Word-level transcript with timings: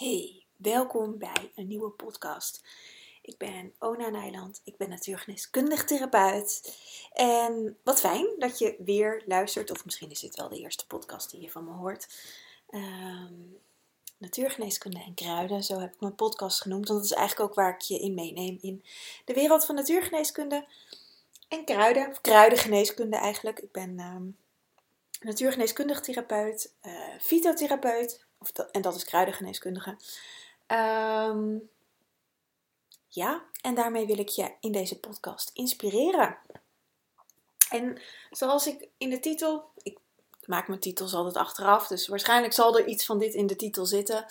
Hey, 0.00 0.44
welkom 0.56 1.18
bij 1.18 1.52
een 1.54 1.66
nieuwe 1.66 1.90
podcast. 1.90 2.64
Ik 3.22 3.38
ben 3.38 3.72
Ona 3.78 4.08
Nijland, 4.08 4.60
ik 4.64 4.76
ben 4.76 4.88
natuurgeneeskundig 4.88 5.84
therapeut. 5.84 6.76
En 7.12 7.78
wat 7.82 8.00
fijn 8.00 8.26
dat 8.38 8.58
je 8.58 8.76
weer 8.84 9.22
luistert, 9.26 9.70
of 9.70 9.84
misschien 9.84 10.10
is 10.10 10.20
dit 10.20 10.36
wel 10.36 10.48
de 10.48 10.58
eerste 10.58 10.86
podcast 10.86 11.30
die 11.30 11.40
je 11.40 11.50
van 11.50 11.64
me 11.64 11.70
hoort. 11.70 12.08
Um, 12.70 13.58
natuurgeneeskunde 14.18 15.02
en 15.02 15.14
kruiden, 15.14 15.62
zo 15.62 15.78
heb 15.78 15.94
ik 15.94 16.00
mijn 16.00 16.14
podcast 16.14 16.60
genoemd. 16.60 16.88
Want 16.88 17.00
dat 17.00 17.10
is 17.10 17.16
eigenlijk 17.16 17.50
ook 17.50 17.56
waar 17.56 17.74
ik 17.74 17.80
je 17.80 17.98
in 17.98 18.14
meeneem 18.14 18.58
in 18.60 18.84
de 19.24 19.34
wereld 19.34 19.64
van 19.64 19.74
natuurgeneeskunde 19.74 20.66
en 21.48 21.64
kruiden. 21.64 22.08
Of 22.08 22.20
kruidengeneeskunde 22.20 23.16
eigenlijk. 23.16 23.58
Ik 23.58 23.72
ben 23.72 23.98
um, 23.98 24.36
natuurgeneeskundig 25.20 26.00
therapeut, 26.00 26.72
uh, 26.82 26.92
fytotherapeut, 27.20 28.28
of 28.40 28.52
en 28.52 28.82
dat 28.82 28.94
is 28.94 29.04
kruidengeneeskundige. 29.04 29.96
Um, 30.66 31.70
ja, 33.08 33.42
en 33.60 33.74
daarmee 33.74 34.06
wil 34.06 34.18
ik 34.18 34.28
je 34.28 34.52
in 34.60 34.72
deze 34.72 35.00
podcast 35.00 35.50
inspireren. 35.54 36.38
En 37.70 38.00
zoals 38.30 38.66
ik 38.66 38.88
in 38.98 39.10
de 39.10 39.20
titel, 39.20 39.64
ik 39.82 39.98
maak 40.44 40.68
mijn 40.68 40.80
titels 40.80 41.14
altijd 41.14 41.36
achteraf, 41.36 41.86
dus 41.86 42.08
waarschijnlijk 42.08 42.52
zal 42.52 42.78
er 42.78 42.86
iets 42.86 43.06
van 43.06 43.18
dit 43.18 43.34
in 43.34 43.46
de 43.46 43.56
titel 43.56 43.86
zitten. 43.86 44.26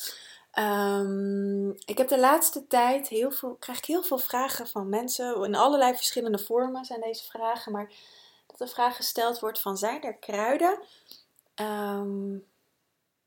Um, 0.60 1.70
ik 1.86 1.98
heb 1.98 2.08
de 2.08 2.20
laatste 2.20 2.68
tijd 2.68 3.08
heel 3.08 3.32
veel, 3.32 3.56
krijg 3.56 3.78
ik 3.78 3.86
heel 3.86 4.04
veel 4.04 4.18
vragen 4.18 4.68
van 4.68 4.90
mensen. 4.90 5.44
In 5.44 5.56
allerlei 5.56 5.96
verschillende 5.96 6.40
vormen 6.40 6.86
zijn 6.86 7.02
deze 7.02 7.26
vragen. 7.26 7.72
Maar 7.72 7.92
dat 8.48 8.58
de 8.58 8.68
vraag 8.68 8.96
gesteld 8.96 9.40
wordt 9.40 9.62
van 9.62 9.78
zijn 9.78 10.02
er 10.02 10.16
kruiden 10.16 10.80
um, 11.56 12.46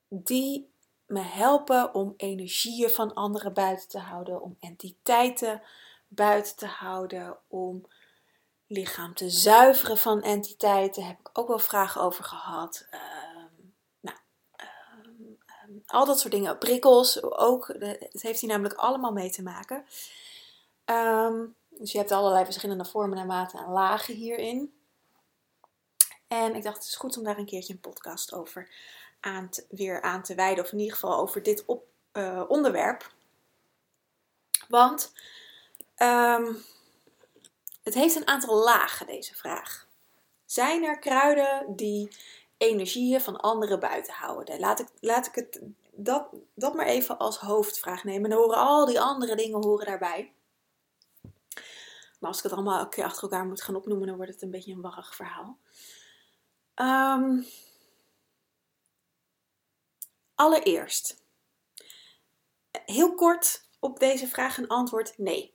die 0.08 0.71
me 1.12 1.20
helpen 1.20 1.94
om 1.94 2.14
energieën 2.16 2.90
van 2.90 3.14
anderen 3.14 3.52
buiten 3.52 3.88
te 3.88 3.98
houden, 3.98 4.42
om 4.42 4.56
entiteiten 4.60 5.62
buiten 6.08 6.56
te 6.56 6.66
houden, 6.66 7.38
om 7.48 7.86
lichaam 8.66 9.14
te 9.14 9.30
zuiveren 9.30 9.98
van 9.98 10.22
entiteiten. 10.22 11.00
Daar 11.00 11.10
heb 11.10 11.20
ik 11.20 11.38
ook 11.38 11.48
wel 11.48 11.58
vragen 11.58 12.00
over 12.00 12.24
gehad. 12.24 12.86
Uh, 12.90 13.00
nou, 14.00 14.16
uh, 14.56 15.80
al 15.86 16.06
dat 16.06 16.20
soort 16.20 16.32
dingen. 16.32 16.58
Prikkels 16.58 17.22
ook. 17.22 17.66
Het 17.78 18.22
heeft 18.22 18.40
hier 18.40 18.50
namelijk 18.50 18.74
allemaal 18.74 19.12
mee 19.12 19.30
te 19.30 19.42
maken. 19.42 19.84
Dus 21.68 21.92
je 21.92 21.98
hebt 21.98 22.12
allerlei 22.12 22.44
verschillende 22.44 22.84
vormen 22.84 23.18
en 23.18 23.26
maten 23.26 23.58
en 23.58 23.70
lagen 23.70 24.14
hierin. 24.14 24.74
En 26.28 26.54
ik 26.54 26.62
dacht, 26.62 26.76
het 26.76 26.86
is 26.86 26.96
goed 26.96 27.16
om 27.16 27.24
daar 27.24 27.38
een 27.38 27.46
keertje 27.46 27.72
een 27.72 27.80
podcast 27.80 28.32
over 28.32 28.68
aan 29.22 29.48
te, 29.48 29.66
weer 29.68 30.02
aan 30.02 30.22
te 30.22 30.34
wijden. 30.34 30.64
Of 30.64 30.72
in 30.72 30.78
ieder 30.78 30.94
geval 30.94 31.18
over 31.18 31.42
dit 31.42 31.64
op, 31.64 31.84
uh, 32.12 32.42
onderwerp. 32.48 33.12
Want 34.68 35.12
um, 35.96 36.64
het 37.82 37.94
heeft 37.94 38.16
een 38.16 38.26
aantal 38.26 38.64
lagen, 38.64 39.06
deze 39.06 39.34
vraag. 39.34 39.86
Zijn 40.44 40.84
er 40.84 40.98
kruiden 40.98 41.76
die 41.76 42.16
energieën 42.56 43.20
van 43.20 43.40
anderen 43.40 43.80
buiten 43.80 44.14
houden? 44.14 44.60
Laat 44.60 44.80
ik, 44.80 44.88
laat 45.00 45.26
ik 45.26 45.34
het, 45.34 45.60
dat, 45.90 46.28
dat 46.54 46.74
maar 46.74 46.86
even 46.86 47.18
als 47.18 47.38
hoofdvraag 47.38 48.04
nemen. 48.04 48.24
En 48.24 48.30
dan 48.30 48.38
horen 48.38 48.58
al 48.58 48.86
die 48.86 49.00
andere 49.00 49.36
dingen 49.36 49.64
horen 49.64 49.86
daarbij. 49.86 50.32
Maar 52.18 52.30
als 52.30 52.36
ik 52.36 52.42
het 52.42 52.52
allemaal 52.52 52.78
elke 52.78 52.94
keer 52.96 53.04
achter 53.04 53.22
elkaar 53.22 53.46
moet 53.46 53.62
gaan 53.62 53.76
opnoemen, 53.76 54.06
dan 54.06 54.16
wordt 54.16 54.32
het 54.32 54.42
een 54.42 54.50
beetje 54.50 54.72
een 54.72 54.80
warrig 54.80 55.14
verhaal. 55.14 55.58
Um, 56.74 57.46
allereerst, 60.34 61.24
heel 62.70 63.14
kort 63.14 63.66
op 63.78 63.98
deze 63.98 64.28
vraag 64.28 64.58
een 64.58 64.68
antwoord: 64.68 65.18
nee. 65.18 65.54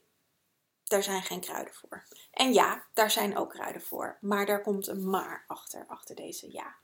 Daar 0.84 1.02
zijn 1.02 1.22
geen 1.22 1.40
kruiden 1.40 1.74
voor. 1.74 2.06
En 2.30 2.52
ja, 2.52 2.86
daar 2.92 3.10
zijn 3.10 3.36
ook 3.36 3.50
kruiden 3.50 3.82
voor. 3.82 4.18
Maar 4.20 4.46
daar 4.46 4.62
komt 4.62 4.86
een 4.86 5.10
maar 5.10 5.44
achter, 5.46 5.84
achter 5.88 6.14
deze 6.14 6.52
ja. 6.52 6.76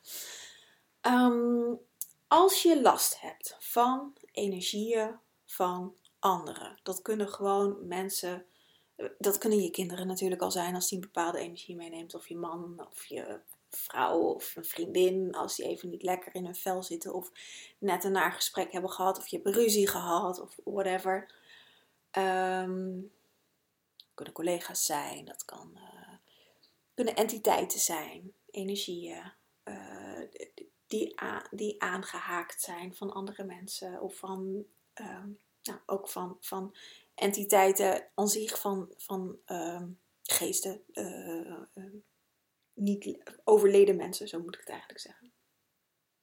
Um, 1.02 1.80
als 2.28 2.62
je 2.62 2.80
last 2.82 3.20
hebt 3.20 3.56
van 3.58 4.16
energieën 4.32 5.18
van 5.46 5.94
anderen, 6.18 6.78
dat 6.82 7.02
kunnen 7.02 7.28
gewoon 7.28 7.86
mensen, 7.86 8.46
dat 9.18 9.38
kunnen 9.38 9.62
je 9.62 9.70
kinderen 9.70 10.06
natuurlijk 10.06 10.42
al 10.42 10.50
zijn 10.50 10.74
als 10.74 10.88
die 10.88 10.98
een 10.98 11.04
bepaalde 11.04 11.38
energie 11.38 11.76
meeneemt, 11.76 12.14
of 12.14 12.28
je 12.28 12.36
man, 12.36 12.86
of 12.90 13.04
je 13.04 13.40
vrouw 13.74 14.20
of 14.20 14.56
een 14.56 14.64
vriendin, 14.64 15.34
als 15.34 15.56
die 15.56 15.66
even 15.66 15.90
niet 15.90 16.02
lekker 16.02 16.34
in 16.34 16.44
hun 16.44 16.54
vel 16.54 16.82
zitten, 16.82 17.14
of 17.14 17.30
net 17.78 18.04
een 18.04 18.12
naar 18.12 18.32
gesprek 18.32 18.72
hebben 18.72 18.90
gehad, 18.90 19.18
of 19.18 19.26
je 19.26 19.40
hebt 19.42 19.56
ruzie 19.56 19.88
gehad, 19.88 20.40
of 20.40 20.58
whatever. 20.64 21.34
Um, 22.18 23.12
kunnen 24.14 24.34
collega's 24.34 24.84
zijn, 24.84 25.24
dat 25.24 25.44
kan, 25.44 25.70
uh, 25.74 26.14
kunnen 26.94 27.14
entiteiten 27.14 27.80
zijn, 27.80 28.32
energieën 28.50 29.32
uh, 29.64 30.20
die, 30.86 31.14
die 31.50 31.82
aangehaakt 31.82 32.62
zijn 32.62 32.94
van 32.94 33.12
andere 33.12 33.44
mensen 33.44 34.00
of 34.00 34.16
van, 34.16 34.64
uh, 35.00 35.24
nou, 35.62 35.78
ook 35.86 36.08
van, 36.08 36.36
van 36.40 36.74
entiteiten 37.14 38.08
aan 38.14 38.28
zich, 38.28 38.60
van, 38.60 38.92
van 38.96 39.38
ehm, 39.44 39.88
geesten, 40.22 40.82
eh, 40.92 41.60
niet 42.74 43.18
overleden 43.44 43.96
mensen, 43.96 44.28
zo 44.28 44.38
moet 44.38 44.54
ik 44.54 44.60
het 44.60 44.68
eigenlijk 44.68 45.00
zeggen. 45.00 45.32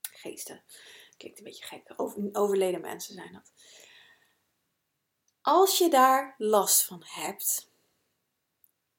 Geesten, 0.02 0.64
klinkt 1.18 1.38
een 1.38 1.44
beetje 1.44 1.66
gek, 1.66 1.94
Over, 1.96 2.30
overleden 2.32 2.82
mensen 2.82 3.14
zijn 3.14 3.34
dat. 3.34 3.52
Als 5.42 5.78
je 5.78 5.90
daar 5.90 6.36
last 6.38 6.86
van 6.86 7.04
hebt, 7.06 7.72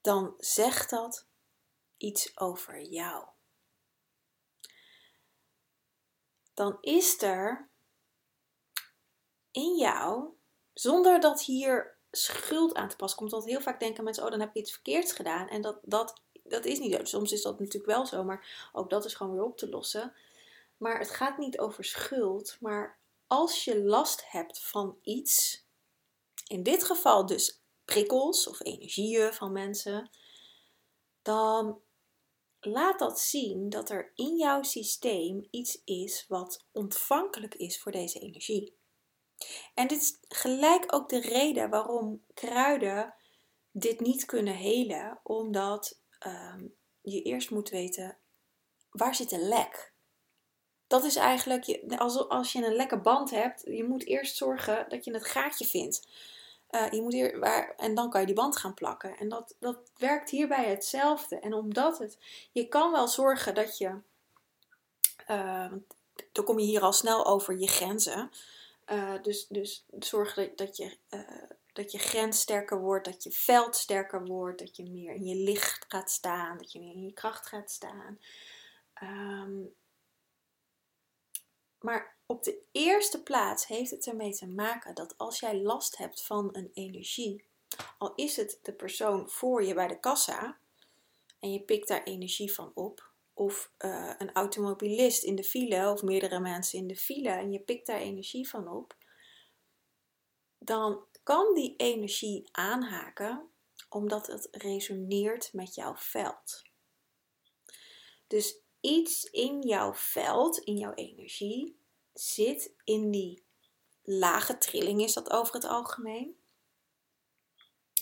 dan 0.00 0.34
zegt 0.38 0.90
dat 0.90 1.26
iets 1.96 2.38
over 2.38 2.80
jou. 2.80 3.28
Dan 6.54 6.78
is 6.80 7.22
er 7.22 7.68
in 9.50 9.76
jou, 9.76 10.36
zonder 10.72 11.20
dat 11.20 11.42
hier 11.42 11.98
schuld 12.10 12.74
aan 12.74 12.88
te 12.88 12.96
pas 12.96 13.14
komt, 13.14 13.30
want 13.30 13.44
heel 13.44 13.60
vaak 13.60 13.80
denken 13.80 14.04
mensen, 14.04 14.24
oh 14.24 14.30
dan 14.30 14.40
heb 14.40 14.48
ik 14.48 14.54
iets 14.54 14.72
verkeerds 14.72 15.12
gedaan. 15.12 15.48
En 15.48 15.62
dat, 15.62 15.78
dat, 15.82 16.22
dat 16.52 16.64
is 16.64 16.78
niet 16.78 16.94
zo. 16.94 17.04
Soms 17.04 17.32
is 17.32 17.42
dat 17.42 17.58
natuurlijk 17.58 17.92
wel 17.92 18.06
zo, 18.06 18.24
maar 18.24 18.70
ook 18.72 18.90
dat 18.90 19.04
is 19.04 19.14
gewoon 19.14 19.32
weer 19.32 19.44
op 19.44 19.56
te 19.56 19.68
lossen. 19.68 20.12
Maar 20.76 20.98
het 20.98 21.10
gaat 21.10 21.38
niet 21.38 21.58
over 21.58 21.84
schuld, 21.84 22.56
maar 22.60 22.98
als 23.26 23.64
je 23.64 23.82
last 23.82 24.30
hebt 24.30 24.62
van 24.64 24.98
iets, 25.02 25.64
in 26.46 26.62
dit 26.62 26.84
geval 26.84 27.26
dus 27.26 27.62
prikkels 27.84 28.48
of 28.48 28.60
energieën 28.60 29.32
van 29.32 29.52
mensen, 29.52 30.10
dan 31.22 31.80
laat 32.60 32.98
dat 32.98 33.20
zien 33.20 33.68
dat 33.68 33.90
er 33.90 34.12
in 34.14 34.36
jouw 34.36 34.62
systeem 34.62 35.46
iets 35.50 35.82
is 35.84 36.24
wat 36.28 36.64
ontvankelijk 36.72 37.54
is 37.54 37.80
voor 37.80 37.92
deze 37.92 38.18
energie. 38.18 38.76
En 39.74 39.86
dit 39.88 40.00
is 40.00 40.18
gelijk 40.28 40.94
ook 40.94 41.08
de 41.08 41.20
reden 41.20 41.70
waarom 41.70 42.24
kruiden 42.34 43.14
dit 43.70 44.00
niet 44.00 44.24
kunnen 44.24 44.54
helen, 44.54 45.20
omdat 45.22 46.01
um, 46.26 46.74
je 47.00 47.22
eerst 47.22 47.50
moet 47.50 47.68
weten 47.68 48.16
waar 48.90 49.14
zit 49.14 49.32
een 49.32 49.48
lek. 49.48 49.92
Dat 50.86 51.04
is 51.04 51.16
eigenlijk, 51.16 51.80
als, 51.96 52.28
als 52.28 52.52
je 52.52 52.64
een 52.64 52.76
lekke 52.76 53.00
band 53.00 53.30
hebt, 53.30 53.62
je 53.64 53.84
moet 53.84 54.06
eerst 54.06 54.36
zorgen 54.36 54.86
dat 54.88 55.04
je 55.04 55.12
het 55.12 55.24
gaatje 55.24 55.64
vindt. 55.64 56.06
Uh, 56.70 56.90
je 56.90 57.02
moet 57.02 57.12
hier, 57.12 57.38
waar, 57.38 57.74
en 57.76 57.94
dan 57.94 58.10
kan 58.10 58.20
je 58.20 58.26
die 58.26 58.34
band 58.34 58.56
gaan 58.56 58.74
plakken. 58.74 59.16
En 59.16 59.28
dat, 59.28 59.54
dat 59.58 59.78
werkt 59.96 60.30
hierbij 60.30 60.64
hetzelfde. 60.64 61.38
En 61.38 61.54
omdat 61.54 61.98
het, 61.98 62.18
je 62.52 62.68
kan 62.68 62.92
wel 62.92 63.08
zorgen 63.08 63.54
dat 63.54 63.78
je, 63.78 64.00
uh, 65.30 65.72
dan 66.32 66.44
kom 66.44 66.58
je 66.58 66.64
hier 66.64 66.80
al 66.80 66.92
snel 66.92 67.26
over 67.26 67.58
je 67.58 67.68
grenzen. 67.68 68.30
Uh, 68.86 69.22
dus, 69.22 69.46
dus 69.48 69.84
zorg 69.98 70.34
dat, 70.34 70.56
dat, 70.56 70.76
je, 70.76 70.96
dat 71.72 71.92
je 71.92 71.98
grens 71.98 72.40
sterker 72.40 72.80
wordt, 72.80 73.04
dat 73.04 73.22
je 73.22 73.30
veld 73.30 73.76
sterker 73.76 74.24
wordt, 74.24 74.58
dat 74.58 74.76
je 74.76 74.90
meer 74.90 75.14
in 75.14 75.24
je 75.24 75.34
licht 75.34 75.84
gaat 75.88 76.10
staan, 76.10 76.58
dat 76.58 76.72
je 76.72 76.80
meer 76.80 76.94
in 76.94 77.04
je 77.04 77.12
kracht 77.12 77.46
gaat 77.46 77.70
staan. 77.70 78.18
Um, 79.02 79.74
maar 81.82 82.16
op 82.26 82.42
de 82.42 82.62
eerste 82.72 83.22
plaats 83.22 83.66
heeft 83.66 83.90
het 83.90 84.06
ermee 84.06 84.34
te 84.34 84.46
maken 84.46 84.94
dat 84.94 85.18
als 85.18 85.40
jij 85.40 85.62
last 85.62 85.96
hebt 85.96 86.26
van 86.26 86.48
een 86.52 86.70
energie, 86.74 87.44
al 87.98 88.12
is 88.14 88.36
het 88.36 88.58
de 88.62 88.72
persoon 88.72 89.30
voor 89.30 89.64
je 89.64 89.74
bij 89.74 89.88
de 89.88 90.00
kassa 90.00 90.58
en 91.40 91.52
je 91.52 91.60
pikt 91.60 91.88
daar 91.88 92.02
energie 92.02 92.52
van 92.52 92.70
op, 92.74 93.10
of 93.34 93.70
uh, 93.78 94.14
een 94.18 94.32
automobilist 94.32 95.22
in 95.22 95.34
de 95.34 95.44
file 95.44 95.90
of 95.90 96.02
meerdere 96.02 96.40
mensen 96.40 96.78
in 96.78 96.86
de 96.86 96.96
file 96.96 97.30
en 97.30 97.52
je 97.52 97.60
pikt 97.60 97.86
daar 97.86 98.00
energie 98.00 98.48
van 98.48 98.68
op, 98.68 98.96
dan 100.58 101.04
kan 101.22 101.54
die 101.54 101.76
energie 101.76 102.48
aanhaken 102.52 103.50
omdat 103.88 104.26
het 104.26 104.48
resoneert 104.50 105.52
met 105.52 105.74
jouw 105.74 105.96
veld. 105.96 106.62
Dus 108.26 108.56
iets 108.80 109.24
in 109.24 109.60
jouw 109.60 109.94
veld, 109.94 110.58
in 110.58 110.76
jouw 110.76 110.94
energie, 110.94 111.80
zit 112.12 112.74
in 112.84 113.10
die 113.10 113.44
lage 114.02 114.58
trilling 114.58 115.02
is 115.02 115.12
dat 115.12 115.30
over 115.30 115.54
het 115.54 115.64
algemeen. 115.64 116.36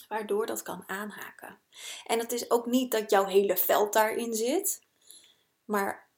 Waardoor 0.08 0.46
dat 0.46 0.62
kan 0.62 0.88
aanhaken. 0.88 1.61
En 2.05 2.19
het 2.19 2.32
is 2.32 2.50
ook 2.50 2.67
niet 2.67 2.90
dat 2.90 3.11
jouw 3.11 3.26
hele 3.26 3.56
veld 3.56 3.93
daarin 3.93 4.34
zit, 4.34 4.82
maar 5.64 6.09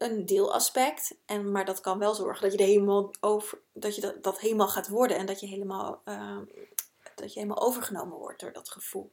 een 0.00 0.26
deelaspect. 0.26 1.16
En, 1.26 1.52
maar 1.52 1.64
dat 1.64 1.80
kan 1.80 1.98
wel 1.98 2.14
zorgen 2.14 2.50
dat 2.50 2.58
je, 2.58 2.64
helemaal 2.64 3.10
over, 3.20 3.60
dat, 3.72 3.94
je 3.94 4.18
dat, 4.20 4.40
helemaal 4.40 4.68
gaat 4.68 4.88
worden 4.88 5.16
en 5.16 5.26
dat 5.26 5.40
je 5.40 5.46
helemaal, 5.46 6.00
ehm, 6.04 6.44
dat 7.14 7.32
je 7.32 7.40
helemaal 7.40 7.62
overgenomen 7.62 8.18
wordt 8.18 8.40
door 8.40 8.52
dat 8.52 8.70
gevoel. 8.70 9.12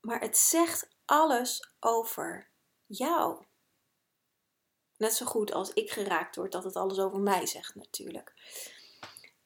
Maar 0.00 0.20
het 0.20 0.36
zegt 0.36 0.88
alles 1.04 1.70
over 1.80 2.48
jou. 2.86 3.44
Net 4.96 5.14
zo 5.14 5.26
goed 5.26 5.52
als 5.52 5.72
ik 5.72 5.90
geraakt 5.90 6.36
word, 6.36 6.52
dat 6.52 6.64
het 6.64 6.76
alles 6.76 6.98
over 6.98 7.20
mij 7.20 7.46
zegt 7.46 7.74
natuurlijk. 7.74 8.34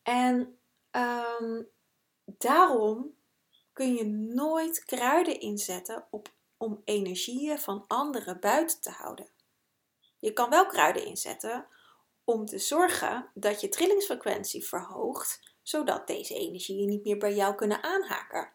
En 0.02 0.58
um, 0.90 1.68
daarom 2.24 3.14
kun 3.72 3.94
je 3.94 4.04
nooit 4.34 4.84
kruiden 4.84 5.40
inzetten 5.40 6.06
op, 6.10 6.32
om 6.56 6.80
energieën 6.84 7.58
van 7.58 7.84
anderen 7.86 8.40
buiten 8.40 8.80
te 8.80 8.90
houden. 8.90 9.28
Je 10.22 10.32
kan 10.32 10.50
wel 10.50 10.66
kruiden 10.66 11.04
inzetten 11.04 11.66
om 12.24 12.46
te 12.46 12.58
zorgen 12.58 13.28
dat 13.34 13.60
je 13.60 13.68
trillingsfrequentie 13.68 14.64
verhoogt, 14.64 15.40
zodat 15.62 16.06
deze 16.06 16.34
energieën 16.34 16.88
niet 16.88 17.04
meer 17.04 17.18
bij 17.18 17.34
jou 17.34 17.54
kunnen 17.54 17.82
aanhaken. 17.82 18.52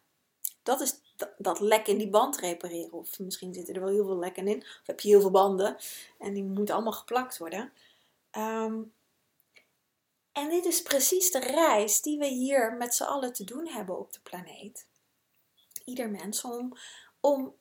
Dat 0.64 0.81
is 0.81 1.02
dat 1.38 1.60
lek 1.60 1.88
in 1.88 1.98
die 1.98 2.10
band 2.10 2.38
repareren. 2.38 2.94
Of 2.94 3.19
misschien 3.19 3.54
zitten 3.54 3.75
er 3.75 3.81
wel 3.81 3.90
heel 3.90 4.06
veel 4.06 4.18
lekken 4.18 4.48
in. 4.48 4.58
Of 4.58 4.81
heb 4.86 5.00
je 5.00 5.08
heel 5.08 5.22
veel 5.22 5.31
banden 5.31 5.78
en 6.19 6.34
die 6.34 6.44
moeten 6.44 6.75
allemaal 6.75 6.94
geplakt 6.94 7.38
worden. 7.38 7.72
Ehm, 8.31 8.81
en 10.31 10.50
dit 10.50 10.66
is 10.66 10.81
precies 10.81 11.31
de 11.31 11.40
reis 11.40 12.02
die 12.02 12.18
we 12.18 12.28
hier 12.28 12.74
met 12.74 12.96
z'n 12.96 13.04
allen 13.04 13.34
te 13.34 13.44
doen 13.44 13.68
hebben 13.68 14.00
op 14.00 14.13
de 14.13 14.20
planeet. 14.24 14.88
Ieder 15.84 16.10
mens 16.10 16.44
om, 16.44 16.78
om 17.20 17.56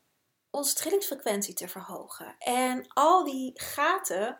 onze 0.56 0.74
trillingsfrequentie 0.74 1.54
te 1.54 1.68
verhogen. 1.68 2.36
En 2.38 2.86
al 2.88 3.24
die 3.24 3.60
gaten 3.60 4.38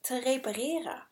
te 0.00 0.18
repareren. 0.18 1.08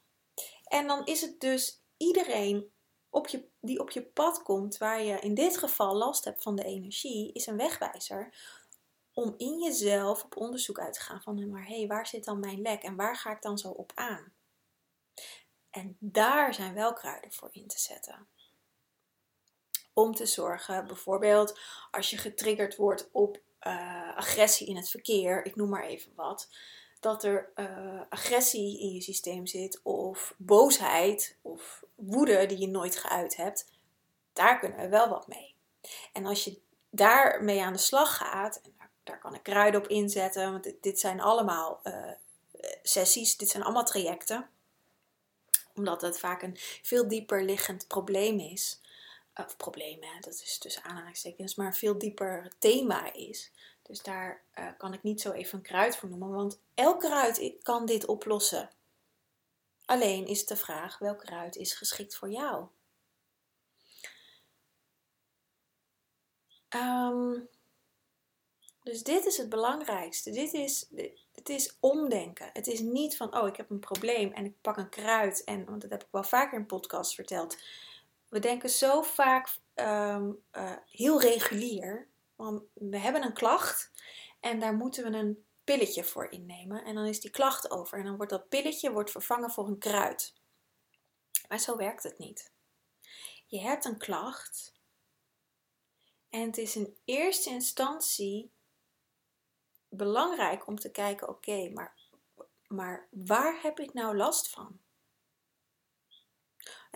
En 0.64 0.87
dan 0.87 1.04
is 1.04 1.20
het 1.20 1.40
dus 1.40 1.82
iedereen 1.96 2.72
op 3.10 3.26
je, 3.26 3.48
die 3.60 3.81
op 3.81 3.90
je 3.90 4.02
pad 4.02 4.43
komt, 4.43 4.78
waar 4.78 5.02
je 5.02 5.19
in 5.19 5.34
dit 5.34 5.58
geval 5.58 5.96
last 5.96 6.25
hebt 6.25 6.43
van 6.43 6.56
de 6.56 6.64
energie, 6.64 7.32
is 7.32 7.46
een 7.46 7.56
wegwijzer 7.56 8.34
om 9.12 9.34
in 9.37 9.58
jezelf 9.58 10.25
op 10.25 10.37
onderzoek 10.37 10.78
uit 10.78 10.92
te 10.92 11.00
gaan 11.00 11.22
van, 11.22 11.50
maar 11.50 11.66
hé, 11.66 11.87
waar 11.87 12.06
zit 12.06 12.25
dan 12.25 12.40
mijn 12.40 12.60
lek 12.60 12.82
en 12.82 12.96
waar 12.96 13.16
ga 13.16 13.31
ik 13.31 13.42
dan 13.42 13.58
zo 13.58 13.69
op 13.69 13.92
aan? 13.94 14.32
En 15.70 15.96
daar 16.00 16.54
zijn 16.54 16.75
wel 16.75 16.92
kruiden 16.92 17.32
voor 17.32 17.49
in 17.52 17.66
te 17.66 17.78
zetten. 17.78 18.28
Om 19.92 20.14
te 20.14 20.26
zorgen, 20.26 20.87
bijvoorbeeld 20.87 21.60
als 21.90 22.10
je 22.10 22.16
getriggerd 22.16 22.76
wordt 22.76 23.08
op 23.12 23.44
uh, 23.66 24.16
agressie 24.16 24.66
in 24.66 24.76
het 24.76 24.88
verkeer, 24.88 25.44
ik 25.44 25.56
noem 25.56 25.68
maar 25.68 25.84
even 25.84 26.12
wat, 26.14 26.48
dat 27.00 27.24
er 27.24 27.52
uh, 27.56 28.00
agressie 28.08 28.80
in 28.80 28.92
je 28.92 29.00
systeem 29.00 29.46
zit 29.46 29.80
of 29.82 30.34
boosheid 30.36 31.36
of 31.42 31.84
woede 31.94 32.46
die 32.46 32.58
je 32.58 32.68
nooit 32.68 32.96
geuit 32.96 33.36
hebt, 33.36 33.70
daar 34.32 34.58
kunnen 34.58 34.78
we 34.78 34.88
wel 34.88 35.08
wat 35.08 35.26
mee. 35.26 35.54
En 36.12 36.26
als 36.26 36.44
je 36.44 36.60
daarmee 36.90 37.62
aan 37.62 37.72
de 37.72 37.78
slag 37.78 38.16
gaat, 38.16 38.60
en 38.64 38.74
daar, 39.04 39.18
kan 39.18 39.34
ik 39.34 39.42
kruiden 39.42 39.80
op 39.80 39.88
inzetten, 39.88 40.52
want 40.52 40.72
dit, 40.80 41.00
zijn 41.00 41.20
allemaal 41.20 41.80
uh, 41.84 42.10
sessies, 42.82 43.36
dit 43.36 43.48
zijn 43.48 43.62
allemaal 43.62 43.84
trajecten, 43.84 44.48
omdat 45.74 46.02
het 46.02 46.18
vaak 46.18 46.42
een 46.42 46.56
veel 46.82 47.08
dieper 47.08 47.44
liggend 47.44 47.86
probleem 47.86 48.38
is. 48.38 48.80
Of 49.36 49.56
probleem, 49.56 50.02
hè, 50.02 50.20
dat 50.20 50.32
is 50.32 50.58
tussen 50.58 50.82
aanhalingstekens, 50.82 51.54
maar 51.54 51.66
een 51.66 51.74
veel 51.74 51.98
dieper 51.98 52.52
thema 52.58 53.12
is. 53.12 53.52
Dus 53.82 54.02
daar 54.02 54.42
uh, 54.58 54.68
kan 54.78 54.92
ik 54.92 55.02
niet 55.02 55.20
zo 55.20 55.32
even 55.32 55.58
een 55.58 55.64
kruid 55.64 55.96
voor 55.96 56.08
noemen, 56.08 56.30
want 56.30 56.60
elk 56.74 57.00
kruid 57.00 57.54
kan 57.62 57.86
dit 57.86 58.06
oplossen. 58.06 58.70
Alleen 59.84 60.26
is 60.26 60.46
de 60.46 60.56
vraag 60.56 60.98
welk 60.98 61.18
kruid 61.18 61.56
is 61.56 61.74
geschikt 61.74 62.16
voor 62.16 62.30
jou. 62.30 62.66
Um, 66.76 67.48
dus 68.82 69.02
dit 69.02 69.26
is 69.26 69.36
het 69.36 69.48
belangrijkste. 69.48 70.30
Dit 70.30 70.52
is, 70.52 70.86
het 71.32 71.48
is 71.48 71.76
omdenken. 71.80 72.50
Het 72.52 72.66
is 72.66 72.80
niet 72.80 73.16
van, 73.16 73.36
oh, 73.36 73.48
ik 73.48 73.56
heb 73.56 73.70
een 73.70 73.78
probleem 73.78 74.32
en 74.32 74.44
ik 74.44 74.60
pak 74.60 74.76
een 74.76 74.88
kruid. 74.88 75.44
En, 75.44 75.64
want 75.64 75.80
dat 75.80 75.90
heb 75.90 76.02
ik 76.02 76.08
wel 76.10 76.24
vaker 76.24 76.58
in 76.58 76.66
podcasts 76.66 77.14
verteld. 77.14 77.56
We 78.36 78.42
denken 78.42 78.70
zo 78.70 79.02
vaak 79.02 79.58
um, 79.74 80.44
uh, 80.52 80.76
heel 80.86 81.20
regulier. 81.20 82.08
We 82.72 82.98
hebben 82.98 83.22
een 83.22 83.32
klacht 83.32 83.92
en 84.40 84.60
daar 84.60 84.74
moeten 84.74 85.10
we 85.10 85.18
een 85.18 85.46
pilletje 85.64 86.04
voor 86.04 86.30
innemen. 86.30 86.84
En 86.84 86.94
dan 86.94 87.04
is 87.04 87.20
die 87.20 87.30
klacht 87.30 87.70
over. 87.70 87.98
En 87.98 88.04
dan 88.04 88.16
wordt 88.16 88.30
dat 88.30 88.48
pilletje 88.48 88.92
wordt 88.92 89.10
vervangen 89.10 89.50
voor 89.50 89.66
een 89.66 89.78
kruid. 89.78 90.34
Maar 91.48 91.58
zo 91.58 91.76
werkt 91.76 92.02
het 92.02 92.18
niet. 92.18 92.52
Je 93.46 93.60
hebt 93.60 93.84
een 93.84 93.98
klacht. 93.98 94.74
En 96.28 96.40
het 96.40 96.58
is 96.58 96.76
in 96.76 96.96
eerste 97.04 97.50
instantie 97.50 98.52
belangrijk 99.88 100.66
om 100.66 100.78
te 100.78 100.90
kijken: 100.90 101.28
oké, 101.28 101.70
maar, 101.70 101.96
maar 102.68 103.08
waar 103.10 103.62
heb 103.62 103.80
ik 103.80 103.92
nou 103.92 104.16
last 104.16 104.50
van? 104.50 104.80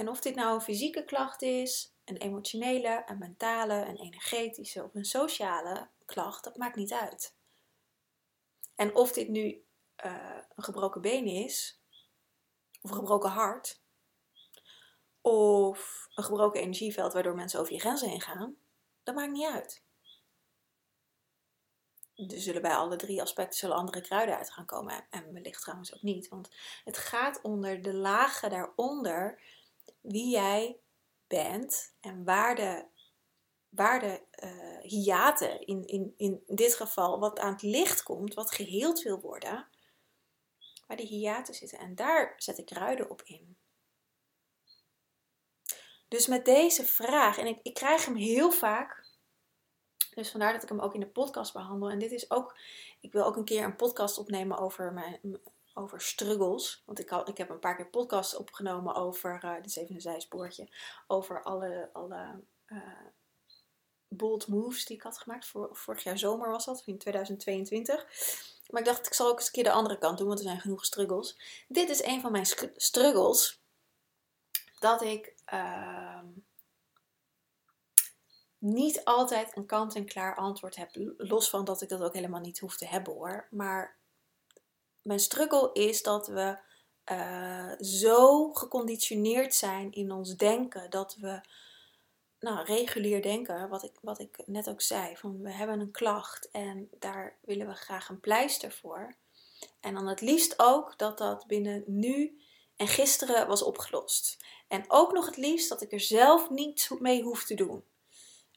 En 0.01 0.09
of 0.09 0.21
dit 0.21 0.35
nou 0.35 0.55
een 0.55 0.61
fysieke 0.61 1.05
klacht 1.05 1.43
is, 1.43 1.95
een 2.05 2.17
emotionele, 2.17 3.03
een 3.07 3.19
mentale, 3.19 3.75
een 3.75 3.97
energetische 3.97 4.85
of 4.85 4.95
een 4.95 5.05
sociale 5.05 5.89
klacht, 6.05 6.45
dat 6.45 6.57
maakt 6.57 6.77
niet 6.77 6.93
uit. 6.93 7.35
En 8.75 8.95
of 8.95 9.13
dit 9.13 9.29
nu 9.29 9.65
uh, 10.05 10.39
een 10.55 10.65
gebroken 10.65 11.01
been 11.01 11.27
is, 11.27 11.81
of 12.83 12.91
een 12.91 12.97
gebroken 12.97 13.31
hart, 13.31 13.81
of 15.21 16.09
een 16.15 16.25
gebroken 16.25 16.61
energieveld 16.61 17.13
waardoor 17.13 17.35
mensen 17.35 17.61
over 17.61 17.73
je 17.73 17.81
grenzen 17.81 18.09
heen 18.09 18.21
gaan, 18.21 18.57
dat 19.03 19.15
maakt 19.15 19.33
niet 19.33 19.49
uit. 19.53 19.85
Er 22.15 22.41
zullen 22.41 22.63
bij 22.63 22.75
alle 22.75 22.97
drie 22.97 23.23
aspecten 23.23 23.59
zullen 23.59 23.77
andere 23.77 24.01
kruiden 24.01 24.37
uit 24.37 24.51
gaan 24.51 24.67
komen. 24.67 25.07
En 25.11 25.33
wellicht 25.33 25.61
trouwens 25.61 25.95
ook 25.95 26.03
niet. 26.03 26.29
Want 26.29 26.51
het 26.85 26.99
gaat 26.99 27.41
onder 27.43 27.83
de 27.83 27.95
lagen 27.95 28.51
daaronder 28.51 29.43
wie 30.01 30.31
jij 30.31 30.81
bent 31.27 31.95
en 32.01 32.25
waar 32.25 32.55
de, 32.55 32.85
waar 33.69 34.01
de 34.01 34.23
uh, 34.45 34.91
hiaten, 34.91 35.67
in, 35.67 35.87
in, 35.87 36.15
in 36.17 36.43
dit 36.47 36.75
geval 36.75 37.19
wat 37.19 37.39
aan 37.39 37.53
het 37.53 37.63
licht 37.63 38.03
komt, 38.03 38.35
wat 38.35 38.55
geheeld 38.55 39.03
wil 39.03 39.21
worden, 39.21 39.69
waar 40.87 40.97
die 40.97 41.07
hiaten 41.07 41.55
zitten. 41.55 41.79
En 41.79 41.95
daar 41.95 42.35
zet 42.37 42.59
ik 42.59 42.67
kruiden 42.67 43.11
op 43.11 43.23
in. 43.23 43.57
Dus 46.09 46.27
met 46.27 46.45
deze 46.45 46.85
vraag, 46.85 47.39
en 47.39 47.47
ik, 47.47 47.59
ik 47.63 47.75
krijg 47.75 48.05
hem 48.05 48.17
heel 48.17 48.51
vaak, 48.51 49.09
dus 50.15 50.31
vandaar 50.31 50.53
dat 50.53 50.63
ik 50.63 50.69
hem 50.69 50.81
ook 50.81 50.95
in 50.95 51.01
de 51.01 51.09
podcast 51.09 51.53
behandel. 51.53 51.91
En 51.91 51.99
dit 51.99 52.13
is 52.13 52.31
ook, 52.31 52.59
ik 53.01 53.13
wil 53.13 53.25
ook 53.25 53.37
een 53.37 53.45
keer 53.45 53.65
een 53.65 53.77
podcast 53.77 54.19
opnemen 54.19 54.59
over 54.59 54.93
mijn, 54.93 55.41
over 55.75 56.01
struggles. 56.01 56.83
Want 56.87 56.99
ik, 56.99 57.11
ik 57.11 57.37
heb 57.37 57.51
een 57.51 57.59
paar 57.59 57.77
keer 57.77 57.89
podcasts 57.89 58.37
opgenomen 58.37 58.95
over, 58.95 59.41
uh, 59.45 59.55
dit 59.55 59.67
is 59.67 59.77
even 59.77 59.95
een 59.95 60.01
zijspoortje, 60.01 60.69
over 61.07 61.43
alle, 61.43 61.91
alle 61.93 62.41
uh, 62.67 63.07
bold 64.09 64.47
moves 64.47 64.85
die 64.85 64.97
ik 64.97 65.03
had 65.03 65.19
gemaakt. 65.19 65.47
Voor, 65.47 65.69
vorig 65.73 66.03
jaar 66.03 66.19
zomer 66.19 66.51
was 66.51 66.65
dat, 66.65 66.83
in 66.85 66.99
2022. 66.99 68.07
Maar 68.71 68.81
ik 68.81 68.87
dacht, 68.87 69.07
ik 69.07 69.15
zal 69.15 69.29
ook 69.29 69.37
eens 69.37 69.47
een 69.47 69.53
keer 69.53 69.65
de 69.65 69.73
andere 69.73 69.99
kant 69.99 70.19
doen, 70.19 70.27
want 70.27 70.39
er 70.39 70.45
zijn 70.45 70.61
genoeg 70.61 70.85
struggles. 70.85 71.39
Dit 71.69 71.89
is 71.89 72.03
een 72.03 72.21
van 72.21 72.33
mijn 72.33 72.47
struggles. 72.77 73.61
Dat 74.79 75.03
ik 75.03 75.35
uh, 75.53 76.23
niet 78.59 79.05
altijd 79.05 79.57
een 79.57 79.67
kant-en-klaar 79.67 80.37
antwoord 80.37 80.77
heb. 80.77 80.91
Los 81.17 81.51
van 81.51 81.65
dat 81.65 81.83
ik 81.83 81.89
dat 81.89 82.03
ook 82.03 82.15
helemaal 82.15 82.41
niet 82.41 82.59
hoef 82.59 82.77
te 82.77 82.87
hebben 82.87 83.13
hoor. 83.13 83.47
Maar 83.51 84.00
mijn 85.11 85.23
struggle 85.23 85.71
is 85.73 86.03
dat 86.03 86.27
we 86.27 86.59
uh, 87.13 87.73
zo 87.81 88.53
geconditioneerd 88.53 89.55
zijn 89.55 89.93
in 89.93 90.13
ons 90.13 90.37
denken 90.37 90.91
dat 90.91 91.17
we, 91.21 91.41
nou, 92.41 92.65
regulier 92.65 93.23
denken, 93.23 93.69
wat 93.69 93.83
ik, 93.83 93.93
wat 94.03 94.19
ik 94.19 94.43
net 94.47 94.69
ook 94.69 94.81
zei, 94.81 95.17
van 95.17 95.43
we 95.43 95.53
hebben 95.53 95.81
een 95.81 95.91
klacht 95.91 96.51
en 96.51 96.89
daar 96.99 97.39
willen 97.41 97.67
we 97.67 97.75
graag 97.75 98.09
een 98.09 98.21
pleister 98.21 98.73
voor. 98.73 99.15
En 99.81 99.95
dan 99.95 100.07
het 100.07 100.21
liefst 100.21 100.55
ook 100.57 100.99
dat 100.99 101.19
dat 101.19 101.47
binnen 101.47 101.83
nu 101.87 102.41
en 102.77 102.89
gisteren 102.89 103.47
was 103.47 103.63
opgelost. 103.63 104.37
En 104.69 104.85
ook 104.89 105.13
nog 105.13 105.27
het 105.27 105.37
liefst 105.37 105.69
dat 105.69 105.83
ik 105.83 105.93
er 105.93 106.01
zelf 106.01 106.51
niets 106.51 106.89
mee 106.89 107.23
hoef 107.23 107.45
te 107.45 107.55
doen. 107.55 107.85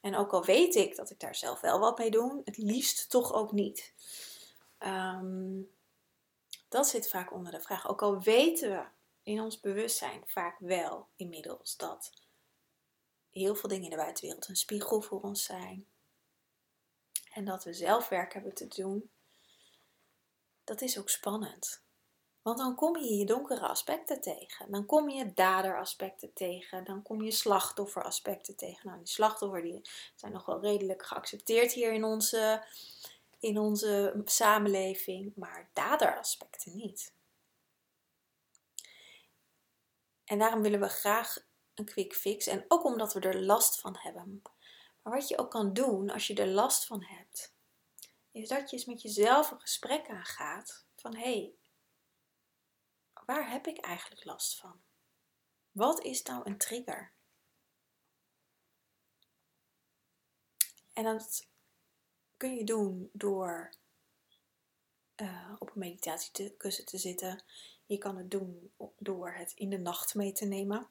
En 0.00 0.16
ook 0.16 0.32
al 0.32 0.44
weet 0.44 0.74
ik 0.74 0.96
dat 0.96 1.10
ik 1.10 1.20
daar 1.20 1.34
zelf 1.34 1.60
wel 1.60 1.78
wat 1.78 1.98
mee 1.98 2.10
doe, 2.10 2.40
het 2.44 2.56
liefst 2.56 3.10
toch 3.10 3.32
ook 3.32 3.52
niet. 3.52 3.92
Um, 4.78 5.72
dat 6.74 6.88
zit 6.88 7.08
vaak 7.08 7.32
onder 7.32 7.52
de 7.52 7.60
vraag. 7.60 7.88
Ook 7.88 8.02
al 8.02 8.20
weten 8.20 8.70
we 8.70 8.84
in 9.22 9.40
ons 9.40 9.60
bewustzijn 9.60 10.22
vaak 10.26 10.58
wel 10.58 11.08
inmiddels 11.16 11.76
dat 11.76 12.12
heel 13.30 13.54
veel 13.54 13.68
dingen 13.68 13.84
in 13.84 13.90
de 13.90 13.96
buitenwereld 13.96 14.48
een 14.48 14.56
spiegel 14.56 15.00
voor 15.00 15.20
ons 15.20 15.44
zijn. 15.44 15.86
En 17.32 17.44
dat 17.44 17.64
we 17.64 17.72
zelf 17.72 18.08
werk 18.08 18.34
hebben 18.34 18.54
te 18.54 18.68
doen. 18.68 19.10
Dat 20.64 20.80
is 20.80 20.98
ook 20.98 21.10
spannend. 21.10 21.82
Want 22.42 22.58
dan 22.58 22.74
kom 22.74 22.96
je 22.96 23.14
je 23.14 23.26
donkere 23.26 23.66
aspecten 23.66 24.20
tegen. 24.20 24.70
Dan 24.70 24.86
kom 24.86 25.08
je 25.08 25.32
daderaspecten 25.32 26.32
tegen. 26.32 26.84
Dan 26.84 27.02
kom 27.02 27.22
je 27.22 27.30
slachtofferaspecten 27.30 28.56
tegen. 28.56 28.86
Nou, 28.86 28.98
die 28.98 29.08
slachtoffer 29.08 29.62
die 29.62 29.80
zijn 30.14 30.32
nog 30.32 30.46
wel 30.46 30.60
redelijk 30.60 31.06
geaccepteerd 31.06 31.72
hier 31.72 31.92
in 31.92 32.04
onze, 32.04 32.64
in 33.44 33.58
onze 33.58 34.22
samenleving. 34.24 35.36
Maar 35.36 35.70
daderaspecten 35.72 36.76
niet. 36.76 37.14
En 40.24 40.38
daarom 40.38 40.62
willen 40.62 40.80
we 40.80 40.88
graag 40.88 41.36
een 41.74 41.84
quick 41.84 42.14
fix. 42.14 42.46
En 42.46 42.64
ook 42.68 42.84
omdat 42.84 43.12
we 43.12 43.20
er 43.20 43.42
last 43.42 43.80
van 43.80 43.96
hebben. 43.98 44.42
Maar 45.02 45.12
wat 45.12 45.28
je 45.28 45.38
ook 45.38 45.50
kan 45.50 45.72
doen 45.72 46.10
als 46.10 46.26
je 46.26 46.34
er 46.34 46.48
last 46.48 46.86
van 46.86 47.04
hebt, 47.04 47.54
is 48.30 48.48
dat 48.48 48.70
je 48.70 48.76
eens 48.76 48.86
met 48.86 49.02
jezelf 49.02 49.50
een 49.50 49.60
gesprek 49.60 50.08
aangaat 50.08 50.86
van 50.96 51.16
hé, 51.16 51.22
hey, 51.22 51.54
waar 53.26 53.50
heb 53.50 53.66
ik 53.66 53.78
eigenlijk 53.78 54.24
last 54.24 54.58
van? 54.58 54.82
Wat 55.70 56.02
is 56.02 56.22
nou 56.22 56.42
een 56.44 56.58
trigger? 56.58 57.12
En 60.92 61.04
dat 61.04 61.46
kun 62.36 62.54
je 62.54 62.64
doen 62.64 63.10
door 63.12 63.70
uh, 65.16 65.52
op 65.58 65.68
een 65.68 65.78
meditatiekussen 65.78 66.84
te 66.84 66.98
zitten. 66.98 67.42
Je 67.86 67.98
kan 67.98 68.16
het 68.16 68.30
doen 68.30 68.72
door 68.98 69.32
het 69.32 69.52
in 69.52 69.70
de 69.70 69.78
nacht 69.78 70.14
mee 70.14 70.32
te 70.32 70.44
nemen. 70.44 70.88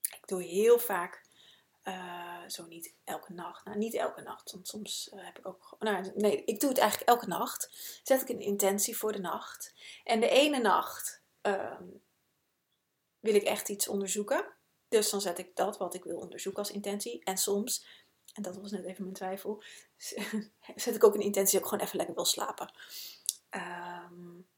Ik 0.00 0.22
doe 0.26 0.42
heel 0.42 0.78
vaak, 0.78 1.24
uh, 1.84 2.48
zo 2.48 2.66
niet 2.66 2.94
elke 3.04 3.32
nacht, 3.32 3.64
nou 3.64 3.78
niet 3.78 3.94
elke 3.94 4.22
nacht, 4.22 4.52
want 4.52 4.68
soms 4.68 5.10
uh, 5.14 5.24
heb 5.24 5.38
ik 5.38 5.46
ook, 5.46 5.76
nou 5.78 6.12
nee, 6.14 6.44
ik 6.44 6.60
doe 6.60 6.68
het 6.68 6.78
eigenlijk 6.78 7.10
elke 7.10 7.26
nacht. 7.26 7.70
Zet 8.02 8.20
ik 8.20 8.28
een 8.28 8.40
intentie 8.40 8.96
voor 8.96 9.12
de 9.12 9.18
nacht. 9.18 9.74
En 10.04 10.20
de 10.20 10.28
ene 10.28 10.58
nacht 10.58 11.22
uh, 11.42 11.80
wil 13.20 13.34
ik 13.34 13.42
echt 13.42 13.68
iets 13.68 13.88
onderzoeken. 13.88 14.52
Dus 14.88 15.10
dan 15.10 15.20
zet 15.20 15.38
ik 15.38 15.56
dat 15.56 15.78
wat 15.78 15.94
ik 15.94 16.04
wil 16.04 16.18
onderzoeken 16.18 16.62
als 16.62 16.72
intentie. 16.72 17.24
En 17.24 17.36
soms, 17.36 17.86
en 18.32 18.42
dat 18.42 18.56
was 18.56 18.70
net 18.70 18.84
even 18.84 19.02
mijn 19.02 19.14
twijfel, 19.14 19.62
zet 20.76 20.94
ik 20.94 21.04
ook 21.04 21.14
een 21.14 21.20
intentie 21.20 21.58
ik 21.58 21.64
gewoon 21.64 21.84
even 21.84 21.96
lekker 21.96 22.14
wil 22.14 22.24
slapen. 22.24 22.72
Um, 23.50 24.48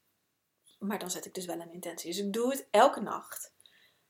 maar 0.87 0.99
dan 0.99 1.11
zet 1.11 1.25
ik 1.25 1.33
dus 1.33 1.45
wel 1.45 1.59
een 1.59 1.73
intentie. 1.73 2.11
Dus 2.11 2.19
ik 2.19 2.33
doe 2.33 2.49
het 2.49 2.67
elke 2.71 3.01
nacht. 3.01 3.53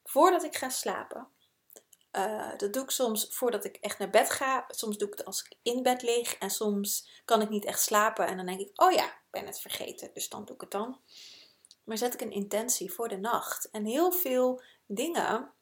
Voordat 0.04 0.44
ik 0.44 0.56
ga 0.56 0.70
slapen. 0.70 1.28
Uh, 2.12 2.58
dat 2.58 2.74
doe 2.74 2.84
ik 2.84 2.90
soms 2.90 3.28
voordat 3.30 3.66
ik 3.66 3.76
echt 3.76 4.00
naar 4.00 4.10
bed 4.10 4.30
ga. 4.30 4.66
Soms 4.68 4.98
doe 4.98 5.08
ik 5.08 5.18
het 5.18 5.26
als 5.26 5.44
ik 5.44 5.58
in 5.62 5.84
bed 5.84 6.02
lig. 6.02 6.38
En 6.38 6.50
soms 6.50 7.22
kan 7.26 7.42
ik 7.42 7.50
niet 7.50 7.66
echt 7.66 7.82
slapen. 7.82 8.28
En 8.28 8.38
dan 8.38 8.46
denk 8.46 8.60
ik, 8.60 8.82
oh 8.82 8.92
ja, 8.92 9.06
ik 9.06 9.28
ben 9.30 9.46
het 9.46 9.60
vergeten. 9.60 10.10
Dus 10.14 10.30
dan 10.30 10.46
doe 10.46 10.56
ik 10.56 10.62
het 10.62 10.72
dan. 10.72 11.02
Maar 11.84 11.98
zet 11.98 12.14
ik 12.14 12.22
een 12.22 12.32
intentie 12.32 12.92
voor 12.92 13.08
de 13.08 13.18
nacht. 13.18 13.70
En 13.70 13.86
heel 13.86 14.12
veel 14.12 14.62
dingen 14.86 15.54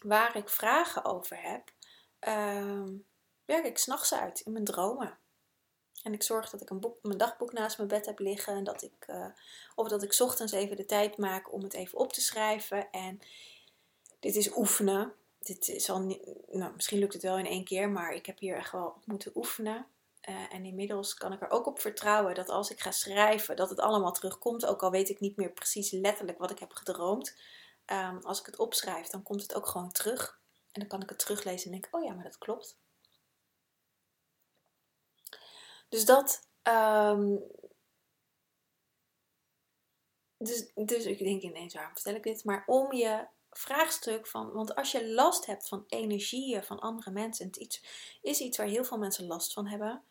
waar 0.00 0.36
ik 0.36 0.48
vragen 0.48 1.04
over 1.04 1.42
heb, 1.42 1.70
uh, 2.28 2.88
werk 3.44 3.64
ik 3.64 3.78
s'nachts 3.78 4.14
uit 4.14 4.40
in 4.40 4.52
mijn 4.52 4.64
dromen. 4.64 5.18
En 6.02 6.12
ik 6.12 6.22
zorg 6.22 6.50
dat 6.50 6.60
ik 6.60 6.70
een 6.70 6.80
boek, 6.80 6.98
mijn 7.02 7.18
dagboek 7.18 7.52
naast 7.52 7.76
mijn 7.76 7.88
bed 7.88 8.06
heb 8.06 8.18
liggen. 8.18 8.54
En 8.54 8.64
dat 8.64 8.82
ik, 8.82 9.06
uh, 9.06 9.26
of 9.74 9.88
dat 9.88 10.02
ik 10.02 10.20
ochtends 10.20 10.52
even 10.52 10.76
de 10.76 10.84
tijd 10.86 11.16
maak 11.16 11.52
om 11.52 11.62
het 11.62 11.74
even 11.74 11.98
op 11.98 12.12
te 12.12 12.20
schrijven. 12.20 12.90
En 12.90 13.20
dit 14.20 14.36
is 14.36 14.56
oefenen. 14.56 15.12
Dit 15.38 15.68
is 15.68 15.90
al 15.90 16.00
nou, 16.50 16.74
misschien 16.74 16.98
lukt 16.98 17.12
het 17.12 17.22
wel 17.22 17.38
in 17.38 17.46
één 17.46 17.64
keer, 17.64 17.88
maar 17.88 18.14
ik 18.14 18.26
heb 18.26 18.38
hier 18.38 18.56
echt 18.56 18.72
wel 18.72 18.86
op 18.86 19.06
moeten 19.06 19.32
oefenen. 19.34 19.86
Uh, 20.28 20.54
en 20.54 20.64
inmiddels 20.64 21.14
kan 21.14 21.32
ik 21.32 21.42
er 21.42 21.50
ook 21.50 21.66
op 21.66 21.80
vertrouwen 21.80 22.34
dat 22.34 22.48
als 22.48 22.70
ik 22.70 22.80
ga 22.80 22.90
schrijven, 22.90 23.56
dat 23.56 23.70
het 23.70 23.80
allemaal 23.80 24.12
terugkomt. 24.12 24.66
Ook 24.66 24.82
al 24.82 24.90
weet 24.90 25.08
ik 25.08 25.20
niet 25.20 25.36
meer 25.36 25.50
precies 25.50 25.90
letterlijk 25.90 26.38
wat 26.38 26.50
ik 26.50 26.58
heb 26.58 26.72
gedroomd. 26.72 27.36
Um, 27.86 28.18
als 28.22 28.40
ik 28.40 28.46
het 28.46 28.58
opschrijf, 28.58 29.06
dan 29.06 29.22
komt 29.22 29.42
het 29.42 29.54
ook 29.54 29.66
gewoon 29.66 29.92
terug. 29.92 30.38
En 30.72 30.80
dan 30.80 30.88
kan 30.88 31.02
ik 31.02 31.08
het 31.08 31.18
teruglezen 31.18 31.72
en 31.72 31.80
denk: 31.80 31.88
oh 31.90 32.04
ja, 32.04 32.12
maar 32.12 32.24
dat 32.24 32.38
klopt. 32.38 32.76
Dus 35.94 36.04
dat. 36.04 36.48
Um, 36.62 37.42
dus, 40.36 40.70
dus 40.74 41.04
ik 41.04 41.18
denk 41.18 41.42
ineens, 41.42 41.74
waarom 41.74 41.94
vertel 41.94 42.14
ik 42.14 42.22
dit? 42.22 42.44
Maar 42.44 42.62
om 42.66 42.92
je 42.92 43.26
vraagstuk 43.50 44.26
van. 44.26 44.52
Want 44.52 44.74
als 44.74 44.92
je 44.92 45.08
last 45.08 45.46
hebt 45.46 45.68
van 45.68 45.84
energieën 45.86 46.64
van 46.64 46.80
andere 46.80 47.10
mensen. 47.10 47.46
Het 47.46 47.56
iets, 47.56 47.82
is 48.22 48.40
iets 48.40 48.56
waar 48.56 48.66
heel 48.66 48.84
veel 48.84 48.98
mensen 48.98 49.26
last 49.26 49.52
van 49.52 49.66
hebben. 49.66 50.04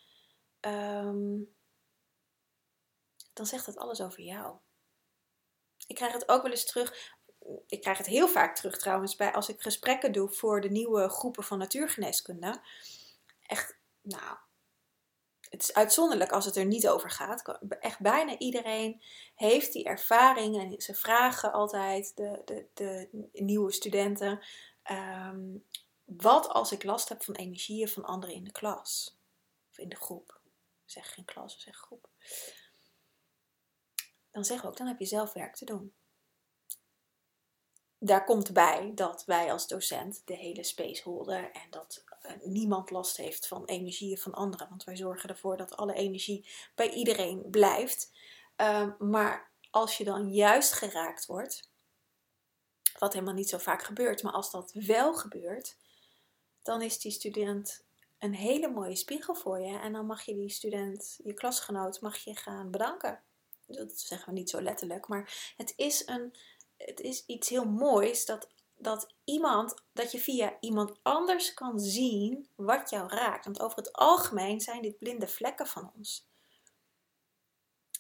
Um, 0.62 1.56
dan 3.34 3.46
zegt 3.46 3.66
dat 3.66 3.78
alles 3.78 4.02
over 4.02 4.22
jou. 4.22 4.58
Ik 5.88 5.96
krijg 5.96 6.14
het 6.14 6.30
ook 6.30 6.42
wel 6.42 6.52
eens 6.52 6.66
terug. 6.66 7.14
Ik 7.68 7.82
krijg 7.82 7.98
het 7.98 8.08
heel 8.08 8.28
vaak 8.28 8.56
terug 8.56 8.78
trouwens 8.78 9.16
bij 9.16 9.34
als 9.34 9.50
ik 9.50 9.62
gesprekken 9.62 10.12
doe 10.12 10.30
voor 10.30 10.62
de 10.62 10.70
nieuwe 10.70 11.10
groepen 11.10 11.44
van 11.44 11.58
natuurgeneeskunde. 11.58 12.62
Echt, 13.42 13.78
nou, 14.02 14.38
het 15.54 15.62
is 15.62 15.74
uitzonderlijk 15.74 16.32
als 16.32 16.46
het 16.46 16.56
er 16.56 16.66
niet 16.66 16.88
over 16.88 17.10
gaat. 17.10 17.60
Echt 17.80 18.00
bijna 18.00 18.38
iedereen 18.38 19.02
heeft 19.36 19.74
die 19.74 19.84
ervaring 19.84 20.60
en 20.60 20.82
ze 20.82 20.94
vragen 20.94 21.52
altijd 21.52 22.16
de, 22.16 22.42
de, 22.46 22.68
de 22.74 23.10
nieuwe 23.34 23.72
studenten: 23.72 24.40
um, 24.92 25.66
wat 26.04 26.48
als 26.48 26.72
ik 26.72 26.84
last 26.84 27.10
heb 27.10 27.24
van 27.24 27.36
energieën 27.36 27.88
van 27.88 28.06
anderen 28.06 28.36
in 28.36 28.44
de 28.44 28.52
klas 28.52 29.18
of 29.70 29.78
in 29.78 29.90
de 29.90 29.96
groep? 29.96 30.40
Zeg 30.86 31.14
geen 31.14 31.26
klas, 31.26 31.60
zeg 31.60 31.76
groep. 31.76 32.10
Dan 34.32 34.46
zeggen 34.46 34.66
we 34.66 34.72
ook: 34.72 34.78
dan 34.78 34.88
heb 34.88 35.00
je 35.00 35.06
zelf 35.06 35.34
werk 35.34 35.56
te 35.56 35.66
doen. 35.66 35.94
Daar 37.98 38.26
komt 38.26 38.54
bij 38.54 38.92
dat 38.96 39.26
wij 39.26 39.52
als 39.52 39.68
docent 39.68 40.22
de 40.26 40.36
hele 40.36 40.64
space 40.64 41.04
holden 41.04 41.54
en 41.54 41.70
dat 41.70 42.04
niemand 42.44 42.90
last 42.90 43.18
heeft 43.18 43.48
van 43.48 43.66
energieën 43.66 44.18
van 44.18 44.34
anderen. 44.34 44.70
Want 44.70 44.84
wij 44.84 44.96
zorgen 44.96 45.30
ervoor 45.30 45.58
dat 45.58 45.76
alle 45.76 45.94
energie 45.94 46.48
bij 46.76 46.90
iedereen 46.90 47.50
blijft. 47.50 48.12
Ehm, 48.56 48.92
maar 49.00 49.52
als 49.72 49.98
je 49.98 50.04
dan 50.04 50.34
juist 50.34 50.74
geraakt 50.74 51.26
wordt, 51.26 51.72
wat 52.98 53.14
helemaal 53.14 53.34
niet 53.34 53.50
zo 53.50 53.58
vaak 53.58 53.84
gebeurt, 53.84 54.24
maar 54.24 54.34
als 54.34 54.52
dat 54.52 54.72
wel 54.74 55.14
gebeurt, 55.14 55.78
dan 56.62 56.82
is 56.82 57.00
die 57.00 57.12
student 57.12 57.86
een 58.20 58.34
hele 58.34 58.70
mooie 58.70 58.96
spiegel 58.96 59.36
voor 59.36 59.60
je. 59.60 59.80
En 59.80 59.94
dan 59.94 60.06
mag 60.06 60.22
je 60.22 60.34
die 60.34 60.50
student, 60.50 61.20
je 61.24 61.34
klasgenoot, 61.34 62.02
mag 62.02 62.18
je 62.18 62.36
gaan 62.36 62.72
bedanken. 62.72 63.24
Dat 63.66 64.00
zeggen 64.00 64.34
we 64.34 64.40
niet 64.40 64.50
zo 64.50 64.62
letterlijk, 64.62 65.08
maar 65.08 65.54
het 65.58 65.74
is, 65.76 66.08
een, 66.08 66.36
het 66.78 67.00
is 67.00 67.26
iets 67.26 67.50
heel 67.50 67.66
moois 67.66 68.26
dat 68.26 68.50
dat 68.84 69.14
iemand, 69.24 69.74
dat 69.94 70.12
je 70.12 70.20
via 70.20 70.58
iemand 70.60 71.00
anders 71.02 71.54
kan 71.54 71.80
zien 71.80 72.48
wat 72.56 72.90
jou 72.90 73.08
raakt. 73.08 73.46
Want 73.46 73.62
over 73.62 73.78
het 73.78 73.94
algemeen 73.94 74.62
zijn 74.62 74.82
dit 74.82 74.98
blinde 74.98 75.28
vlekken 75.28 75.68
van 75.68 75.92
ons. 75.96 76.32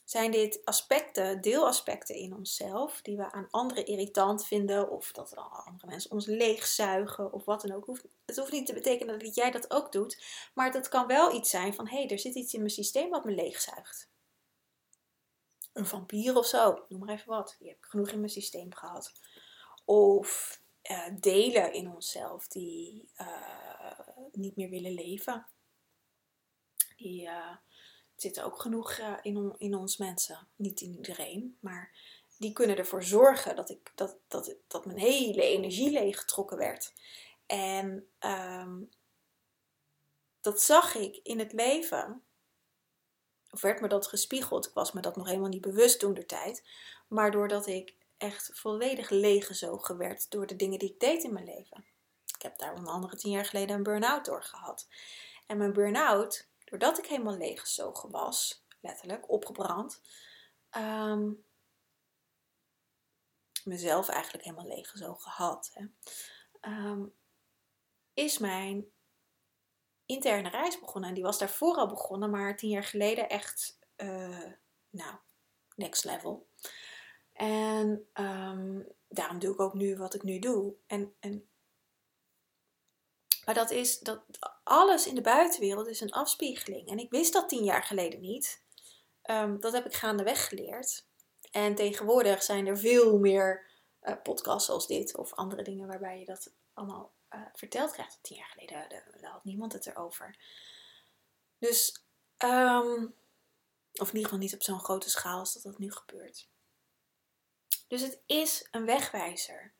Zijn 0.06 0.32
dit 0.32 0.62
aspecten, 0.66 1.42
deelaspecten 1.42 2.16
in 2.16 2.36
onszelf, 2.36 3.02
die 3.02 3.18
we 3.18 3.32
aan 3.32 3.48
anderen 3.50 3.86
irritant 3.86 4.46
vinden, 4.46 4.90
of 4.90 5.12
dat 5.12 5.36
andere 5.36 5.88
mensen 5.88 6.12
ons 6.12 6.26
leegzuigen, 6.26 7.34
of 7.34 7.46
wat 7.46 7.62
dan 7.62 7.76
ook. 7.76 8.00
Het 8.26 8.38
hoeft 8.38 8.52
niet 8.52 8.66
te 8.66 8.74
betekenen 8.74 9.20
dat 9.20 9.36
jij 9.36 9.52
dat 9.52 9.72
ook 9.72 9.92
doet, 9.92 10.24
maar 10.54 10.72
dat 10.72 10.90
kan 10.90 11.08
wel 11.08 11.36
iets 11.36 11.50
zijn 11.50 11.74
van: 11.74 11.88
hé, 11.88 11.98
hey, 11.98 12.10
er 12.10 12.20
zit 12.20 12.36
iets 12.36 12.54
in 12.54 12.60
mijn 12.60 12.72
systeem 12.72 13.10
wat 13.10 13.26
me 13.26 13.32
leegzuigt. 13.32 14.12
Een 15.74 15.86
vampier 15.86 16.38
of 16.38 16.46
zo, 16.46 16.86
noem 16.88 17.00
maar 17.00 17.14
even 17.14 17.30
wat. 17.30 17.56
Die 17.60 17.68
heb 17.68 17.78
ik 17.78 17.86
genoeg 17.86 18.10
in 18.10 18.20
mijn 18.20 18.32
systeem 18.32 18.74
gehad. 18.74 19.12
Of 19.86 20.62
uh, 20.92 21.08
delen 21.20 21.74
in 21.74 21.92
onszelf 21.94 22.48
die 22.48 23.10
uh, 23.22 24.00
niet 24.32 24.56
meer 24.56 24.70
willen 24.70 24.94
leven. 24.94 25.48
Die 26.96 27.24
uh, 27.26 27.56
zitten 28.16 28.44
ook 28.44 28.60
genoeg 28.60 28.98
in, 29.22 29.56
in 29.58 29.76
ons 29.76 29.98
mensen. 29.98 30.48
Niet 30.56 30.82
in 30.82 30.96
iedereen, 30.96 31.58
maar 31.60 31.96
die 32.38 32.54
kunnen 32.54 32.78
ervoor 32.78 33.04
zorgen 33.04 33.56
dat, 33.56 33.70
ik, 33.70 33.92
dat, 33.96 34.18
dat, 34.28 34.56
dat 34.68 34.86
mijn 34.86 34.98
hele 34.98 35.44
energie 35.44 35.92
leeggetrokken 35.92 36.58
werd. 36.58 36.94
En 37.46 38.08
um, 38.20 38.90
dat 40.42 40.62
zag 40.62 40.96
ik 40.96 41.20
in 41.24 41.40
het 41.40 41.54
leven. 41.54 42.24
Of 43.52 43.62
werd 43.62 43.82
me 43.82 43.88
dat 43.88 44.08
gespiegeld. 44.08 44.68
Ik 44.68 44.74
was 44.74 44.92
me 44.92 45.02
dat 45.02 45.16
nog 45.16 45.28
helemaal 45.28 45.50
niet 45.50 45.62
bewust 45.62 46.00
toen 46.00 46.14
de 46.14 46.26
tijd. 46.26 46.64
Maar 47.08 47.32
doordat 47.32 47.68
ik 47.68 47.96
echt 48.24 48.50
volledig 48.54 49.10
leeggezogen 49.10 49.98
werd 49.98 50.32
door 50.32 50.48
de 50.48 50.56
dingen 50.56 50.80
die 50.80 50.92
ik 50.92 51.00
deed 51.00 51.24
in 51.24 51.34
mijn 51.34 51.46
leven. 51.46 51.86
Ik 52.36 52.42
heb 52.42 52.58
daar 52.58 52.74
onder 52.76 52.94
andere 52.94 53.16
tien 53.16 53.32
jaar 53.32 53.46
geleden 53.46 53.76
een 53.76 53.84
burn-out 53.84 54.26
door 54.26 54.44
gehad. 54.44 54.88
En 55.48 55.58
mijn 55.58 55.74
burn-out, 55.74 56.48
doordat 56.64 56.98
ik 56.98 57.06
helemaal 57.06 57.38
leeggezogen 57.38 58.12
was, 58.12 58.66
letterlijk 58.82 59.32
opgebrand, 59.32 60.02
um, 60.78 61.46
mezelf 63.64 64.10
eigenlijk 64.10 64.44
helemaal 64.44 64.68
leeggezogen 64.68 65.32
had, 65.32 65.72
hè, 65.74 65.86
ehm, 66.60 67.06
is 68.14 68.38
mijn 68.38 68.86
interne 70.06 70.50
reis 70.50 70.80
begonnen. 70.80 71.10
En 71.10 71.16
die 71.16 71.24
was 71.24 71.38
daarvoor 71.38 71.76
al 71.76 71.88
begonnen, 71.88 72.30
maar 72.30 72.58
tien 72.58 72.70
jaar 72.70 72.84
geleden 72.84 73.30
echt, 73.30 73.80
uh, 73.98 74.52
nou, 74.90 75.16
next 75.76 76.04
level. 76.04 76.48
En 77.44 78.08
ehm, 78.14 78.82
daarom 79.08 79.40
doe 79.40 79.54
ik 79.54 79.60
ook 79.60 79.74
nu 79.74 79.98
wat 79.98 80.14
ik 80.14 80.24
nu 80.24 80.40
doe. 80.40 80.76
En, 80.88 81.16
en, 81.20 81.50
maar 83.46 83.56
dat 83.56 83.72
is 83.72 84.00
dat 84.00 84.24
alles 84.64 85.08
in 85.08 85.16
de 85.16 85.22
buitenwereld 85.22 85.88
is 85.88 86.02
een 86.02 86.12
afspiegeling. 86.12 86.88
En 86.88 87.00
ik 87.00 87.10
wist 87.10 87.34
dat 87.34 87.50
tien 87.50 87.64
jaar 87.64 87.84
geleden 87.84 88.22
niet. 88.22 88.64
Um, 89.24 89.60
dat 89.60 89.74
heb 89.74 89.86
ik 89.86 89.94
gaandeweg 89.94 90.48
geleerd. 90.48 91.06
En 91.52 91.76
tegenwoordig 91.76 92.44
zijn 92.44 92.68
er 92.68 92.78
veel 92.78 93.20
meer 93.20 93.66
uh, 94.04 94.16
podcasts 94.24 94.66
zoals 94.66 94.88
dit 94.88 95.18
of 95.18 95.34
andere 95.34 95.64
dingen 95.64 95.88
waarbij 95.88 96.20
je 96.20 96.26
dat 96.26 96.54
allemaal 96.74 97.14
uh, 97.36 97.42
verteld 97.54 97.92
krijgt. 97.92 98.20
Tien 98.22 98.38
jaar 98.38 98.56
geleden 98.58 98.90
daar 99.22 99.32
had 99.32 99.44
niemand 99.44 99.74
het 99.74 99.86
erover. 99.86 100.38
Dus, 101.58 102.06
um, 102.38 103.16
of 103.94 104.08
in 104.10 104.16
ieder 104.16 104.24
geval 104.24 104.38
niet 104.38 104.54
op 104.54 104.64
zo'n 104.64 104.80
grote 104.80 105.10
schaal 105.10 105.40
als 105.40 105.54
dat 105.54 105.64
dat 105.64 105.78
nu 105.78 105.92
gebeurt. 105.92 106.52
Dus 107.88 108.02
het 108.02 108.22
is 108.26 108.68
een 108.72 108.86
wegwijzer. 108.86 109.74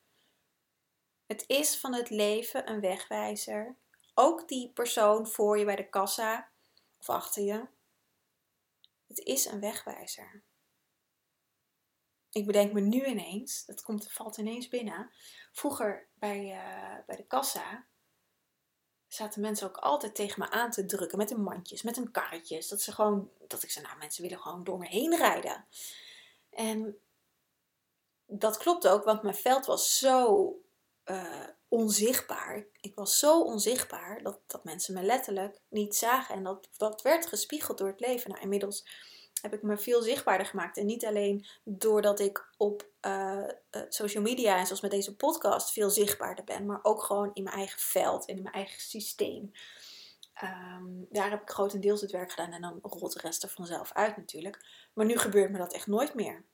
Het 1.26 1.44
is 1.46 1.76
van 1.76 1.94
het 1.94 2.10
leven 2.10 2.70
een 2.70 2.80
wegwijzer. 2.80 3.76
Ook 4.14 4.48
die 4.48 4.72
persoon 4.72 5.26
voor 5.26 5.58
je 5.58 5.64
bij 5.64 5.76
de 5.76 5.88
kassa 5.88 6.50
of 6.98 7.08
achter 7.08 7.42
je. 7.42 7.66
Het 9.06 9.18
is 9.18 9.44
een 9.44 9.60
wegwijzer. 9.60 10.42
Ik 12.30 12.46
bedenk 12.46 12.72
me 12.72 12.80
nu 12.80 13.04
ineens, 13.04 13.64
dat 13.64 13.82
komt, 13.82 14.12
valt 14.12 14.36
ineens 14.36 14.68
binnen. 14.68 15.10
Vroeger 15.52 16.08
bij, 16.14 16.44
uh, 16.44 17.06
bij 17.06 17.16
de 17.16 17.26
kassa 17.26 17.86
zaten 19.08 19.40
mensen 19.40 19.66
ook 19.66 19.76
altijd 19.76 20.14
tegen 20.14 20.40
me 20.40 20.50
aan 20.50 20.70
te 20.70 20.84
drukken 20.84 21.18
met 21.18 21.30
hun 21.30 21.42
mandjes, 21.42 21.82
met 21.82 21.96
hun 21.96 22.10
karretjes. 22.10 22.68
Dat 22.68 22.82
ze 22.82 22.92
gewoon, 22.92 23.30
dat 23.48 23.62
ik 23.62 23.70
zei, 23.70 23.84
nou 23.84 23.98
mensen 23.98 24.22
willen 24.22 24.38
gewoon 24.38 24.64
door 24.64 24.78
me 24.78 24.86
heen 24.86 25.16
rijden. 25.16 25.66
En 26.50 26.98
dat 28.38 28.56
klopt 28.56 28.88
ook, 28.88 29.04
want 29.04 29.22
mijn 29.22 29.34
veld 29.34 29.66
was 29.66 29.98
zo 29.98 30.48
uh, 31.04 31.46
onzichtbaar. 31.68 32.66
Ik 32.80 32.94
was 32.94 33.18
zo 33.18 33.42
onzichtbaar 33.42 34.22
dat, 34.22 34.40
dat 34.46 34.64
mensen 34.64 34.94
me 34.94 35.02
letterlijk 35.02 35.60
niet 35.68 35.96
zagen. 35.96 36.34
En 36.34 36.42
dat, 36.42 36.68
dat 36.76 37.02
werd 37.02 37.26
gespiegeld 37.26 37.78
door 37.78 37.88
het 37.88 38.00
leven. 38.00 38.30
Nou, 38.30 38.42
inmiddels 38.42 38.86
heb 39.40 39.52
ik 39.52 39.62
me 39.62 39.76
veel 39.76 40.02
zichtbaarder 40.02 40.46
gemaakt. 40.46 40.76
En 40.76 40.86
niet 40.86 41.04
alleen 41.04 41.46
doordat 41.64 42.20
ik 42.20 42.48
op 42.56 42.88
uh, 43.06 43.48
social 43.88 44.22
media 44.22 44.58
en 44.58 44.66
zoals 44.66 44.80
met 44.80 44.90
deze 44.90 45.16
podcast 45.16 45.72
veel 45.72 45.90
zichtbaarder 45.90 46.44
ben, 46.44 46.66
maar 46.66 46.80
ook 46.82 47.02
gewoon 47.02 47.30
in 47.34 47.42
mijn 47.42 47.56
eigen 47.56 47.80
veld 47.80 48.26
en 48.26 48.36
in 48.36 48.42
mijn 48.42 48.54
eigen 48.54 48.80
systeem. 48.80 49.52
Um, 50.42 51.06
daar 51.10 51.30
heb 51.30 51.42
ik 51.42 51.50
grotendeels 51.50 52.00
het 52.00 52.10
werk 52.10 52.30
gedaan 52.30 52.52
en 52.52 52.60
dan 52.60 52.78
rolt 52.82 53.12
de 53.12 53.20
rest 53.20 53.42
er 53.42 53.48
vanzelf 53.48 53.92
uit 53.92 54.16
natuurlijk. 54.16 54.66
Maar 54.94 55.06
nu 55.06 55.18
gebeurt 55.18 55.50
me 55.50 55.58
dat 55.58 55.72
echt 55.72 55.86
nooit 55.86 56.14
meer. 56.14 56.44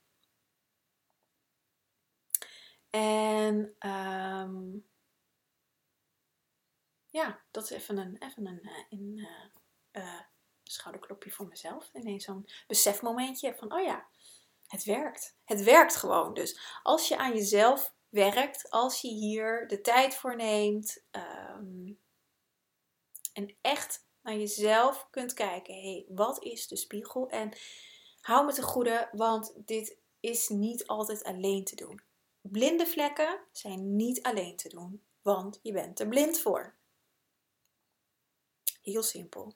En 2.91 3.75
um, 3.79 4.89
ja, 7.09 7.41
dat 7.51 7.63
is 7.63 7.69
even 7.69 7.97
een, 7.97 8.17
even 8.19 8.45
een, 8.45 8.59
uh, 8.63 8.83
in, 8.89 9.17
uh, 9.17 10.03
uh, 10.03 10.19
schouderklopje 10.63 11.31
voor 11.31 11.47
mezelf. 11.47 11.89
Ineens 11.93 12.25
zo'n 12.25 12.47
besefmomentje 12.67 13.55
van, 13.55 13.73
oh 13.73 13.83
ja, 13.83 14.07
het 14.67 14.83
werkt. 14.83 15.37
Het 15.45 15.63
werkt 15.63 15.95
gewoon. 15.95 16.33
Dus 16.33 16.79
als 16.83 17.07
je 17.07 17.17
aan 17.17 17.33
jezelf 17.33 17.93
werkt, 18.09 18.69
als 18.69 19.01
je 19.01 19.07
hier 19.07 19.67
de 19.67 19.81
tijd 19.81 20.15
voor 20.15 20.35
neemt 20.35 21.03
um, 21.11 21.99
en 23.33 23.55
echt 23.61 24.07
naar 24.21 24.35
jezelf 24.35 25.07
kunt 25.09 25.33
kijken, 25.33 25.73
hé, 25.73 25.81
hey, 25.81 26.05
wat 26.09 26.43
is 26.43 26.67
de 26.67 26.75
spiegel? 26.75 27.29
En 27.29 27.57
hou 28.21 28.45
me 28.45 28.53
te 28.53 28.61
goede, 28.61 29.09
want 29.11 29.53
dit 29.65 29.97
is 30.19 30.49
niet 30.49 30.87
altijd 30.87 31.23
alleen 31.23 31.63
te 31.63 31.75
doen. 31.75 32.01
Blinde 32.41 32.85
vlekken 32.85 33.39
zijn 33.51 33.95
niet 33.95 34.23
alleen 34.23 34.55
te 34.55 34.69
doen, 34.69 35.03
want 35.21 35.59
je 35.61 35.71
bent 35.71 35.99
er 35.99 36.07
blind 36.07 36.39
voor. 36.39 36.75
Heel 38.81 39.03
simpel. 39.03 39.53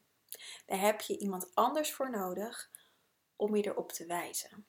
Daar 0.65 0.79
heb 0.79 1.01
je 1.01 1.17
iemand 1.17 1.55
anders 1.55 1.93
voor 1.93 2.09
nodig 2.09 2.71
om 3.35 3.55
je 3.55 3.65
erop 3.65 3.91
te 3.91 4.05
wijzen. 4.05 4.67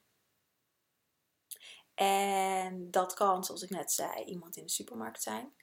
En 1.95 2.91
dat 2.91 3.15
kan, 3.15 3.45
zoals 3.45 3.63
ik 3.63 3.71
net 3.71 3.93
zei, 3.93 4.25
iemand 4.25 4.57
in 4.57 4.63
de 4.63 4.71
supermarkt 4.71 5.23
zijn. 5.23 5.55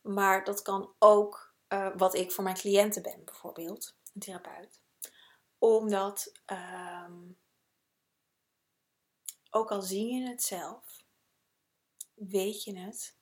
Maar 0.00 0.44
dat 0.44 0.62
kan 0.62 0.94
ook 0.98 1.54
uh, 1.68 1.96
wat 1.96 2.14
ik 2.14 2.32
voor 2.32 2.44
mijn 2.44 2.56
cliënten 2.56 3.02
ben, 3.02 3.24
bijvoorbeeld, 3.24 3.96
een 4.14 4.20
therapeut. 4.20 4.80
Omdat, 5.58 6.32
um, 6.46 7.38
ook 9.50 9.70
al 9.70 9.82
zie 9.82 10.14
je 10.14 10.28
het 10.28 10.42
zelf, 10.42 10.93
weet 12.14 12.64
je 12.64 12.78
het. 12.78 13.16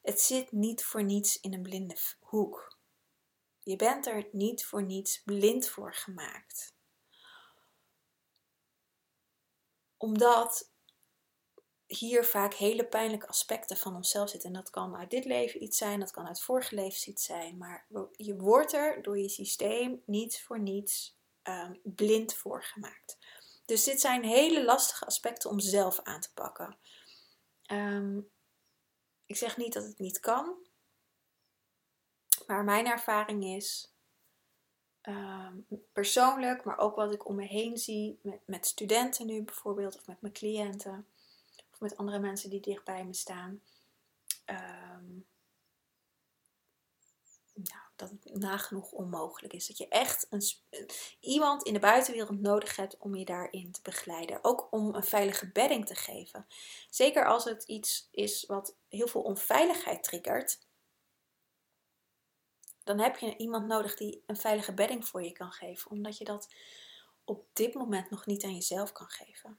Het 0.00 0.20
zit 0.20 0.52
niet 0.52 0.84
voor 0.84 1.04
niets 1.04 1.40
in 1.40 1.54
een 1.54 1.62
blinde 1.62 1.96
hoek. 2.18 2.78
Je 3.62 3.76
bent 3.76 4.06
er 4.06 4.28
niet 4.32 4.64
voor 4.64 4.82
niets 4.82 5.22
blind 5.22 5.68
voor 5.68 5.94
gemaakt. 5.94 6.74
Omdat 9.96 10.72
hier 11.86 12.24
vaak 12.24 12.54
hele 12.54 12.86
pijnlijke 12.86 13.26
aspecten 13.26 13.76
van 13.76 13.96
onszelf 13.96 14.30
zitten. 14.30 14.48
En 14.48 14.54
dat 14.54 14.70
kan 14.70 14.96
uit 14.96 15.10
dit 15.10 15.24
leven 15.24 15.62
iets 15.62 15.78
zijn, 15.78 16.00
dat 16.00 16.10
kan 16.10 16.26
uit 16.26 16.40
vorige 16.40 16.74
levens 16.74 17.06
iets 17.06 17.24
zijn. 17.24 17.58
Maar 17.58 17.86
je 18.12 18.36
wordt 18.36 18.72
er 18.72 19.02
door 19.02 19.18
je 19.18 19.28
systeem 19.28 20.02
niet 20.06 20.42
voor 20.42 20.60
niets 20.60 21.16
um, 21.42 21.80
blind 21.82 22.34
voor 22.34 22.64
gemaakt. 22.64 23.18
Dus 23.64 23.84
dit 23.84 24.00
zijn 24.00 24.24
hele 24.24 24.64
lastige 24.64 25.06
aspecten 25.06 25.50
om 25.50 25.60
zelf 25.60 26.00
aan 26.02 26.20
te 26.20 26.32
pakken. 26.32 26.78
Um, 27.72 28.30
ik 29.26 29.36
zeg 29.36 29.56
niet 29.56 29.72
dat 29.72 29.84
het 29.84 29.98
niet 29.98 30.20
kan. 30.20 30.54
Maar 32.46 32.64
mijn 32.64 32.86
ervaring 32.86 33.44
is, 33.44 33.94
ehm, 35.00 35.56
persoonlijk, 35.92 36.64
maar 36.64 36.78
ook 36.78 36.96
wat 36.96 37.12
ik 37.12 37.28
om 37.28 37.34
me 37.34 37.44
heen 37.46 37.76
zie, 37.78 38.20
met, 38.44 38.66
studenten 38.66 39.26
nu 39.26 39.42
bijvoorbeeld, 39.42 39.96
of 39.96 40.06
met 40.06 40.20
mijn 40.20 40.32
cliënten, 40.32 41.06
of 41.72 41.80
met 41.80 41.96
andere 41.96 42.18
mensen 42.18 42.50
die 42.50 42.60
dicht 42.60 42.84
bij 42.84 43.04
me 43.04 43.14
staan. 43.14 43.62
Nou, 44.46 45.24
dat 48.08 48.18
het 48.24 48.42
nagenoeg 48.42 48.92
onmogelijk 48.92 49.52
is. 49.52 49.66
Dat 49.66 49.78
je 49.78 49.88
echt 49.88 50.26
een, 50.30 50.42
iemand 51.20 51.62
in 51.62 51.72
de 51.72 51.78
buitenwereld 51.78 52.40
nodig 52.40 52.76
hebt 52.76 52.96
om 52.98 53.14
je 53.14 53.24
daarin 53.24 53.72
te 53.72 53.80
begeleiden. 53.82 54.38
Ook 54.44 54.68
om 54.70 54.94
een 54.94 55.04
veilige 55.04 55.50
bedding 55.52 55.86
te 55.86 55.94
geven. 55.94 56.46
Zeker 56.90 57.26
als 57.26 57.44
het 57.44 57.64
iets 57.64 58.08
is 58.10 58.44
wat 58.46 58.76
heel 58.88 59.08
veel 59.08 59.22
onveiligheid 59.22 60.02
triggert 60.02 60.58
dan 62.84 62.98
heb 62.98 63.16
je 63.16 63.36
iemand 63.36 63.66
nodig 63.66 63.96
die 63.96 64.22
een 64.26 64.36
veilige 64.36 64.74
bedding 64.74 65.06
voor 65.06 65.22
je 65.22 65.32
kan 65.32 65.52
geven, 65.52 65.90
omdat 65.90 66.18
je 66.18 66.24
dat 66.24 66.48
op 67.24 67.46
dit 67.52 67.74
moment 67.74 68.10
nog 68.10 68.26
niet 68.26 68.44
aan 68.44 68.54
jezelf 68.54 68.92
kan 68.92 69.08
geven. 69.08 69.58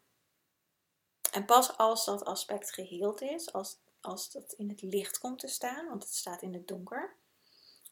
En 1.31 1.45
pas 1.45 1.77
als 1.77 2.05
dat 2.05 2.25
aspect 2.25 2.73
geheeld 2.73 3.21
is, 3.21 3.53
als, 3.53 3.77
als 4.01 4.31
dat 4.31 4.53
in 4.53 4.69
het 4.69 4.81
licht 4.81 5.17
komt 5.17 5.39
te 5.39 5.47
staan, 5.47 5.87
want 5.87 6.03
het 6.03 6.13
staat 6.13 6.41
in 6.41 6.53
het 6.53 6.67
donker, 6.67 7.15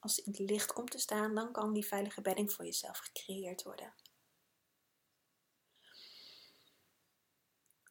als 0.04 0.16
het 0.16 0.26
in 0.26 0.32
het 0.32 0.50
licht 0.52 0.74
komt 0.74 0.92
te 0.92 0.98
staan, 0.98 1.36
dan 1.36 1.52
kan 1.52 1.74
die 1.74 1.88
veilige 1.88 2.22
bedding 2.22 2.54
voor 2.54 2.66
jezelf 2.66 2.98
gecreëerd 2.98 3.63
worden. 3.63 3.94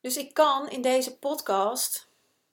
Dus 0.00 0.16
ik 0.16 0.34
kan 0.34 0.68
in 0.68 0.82
deze 0.82 1.18
podcast 1.18 2.10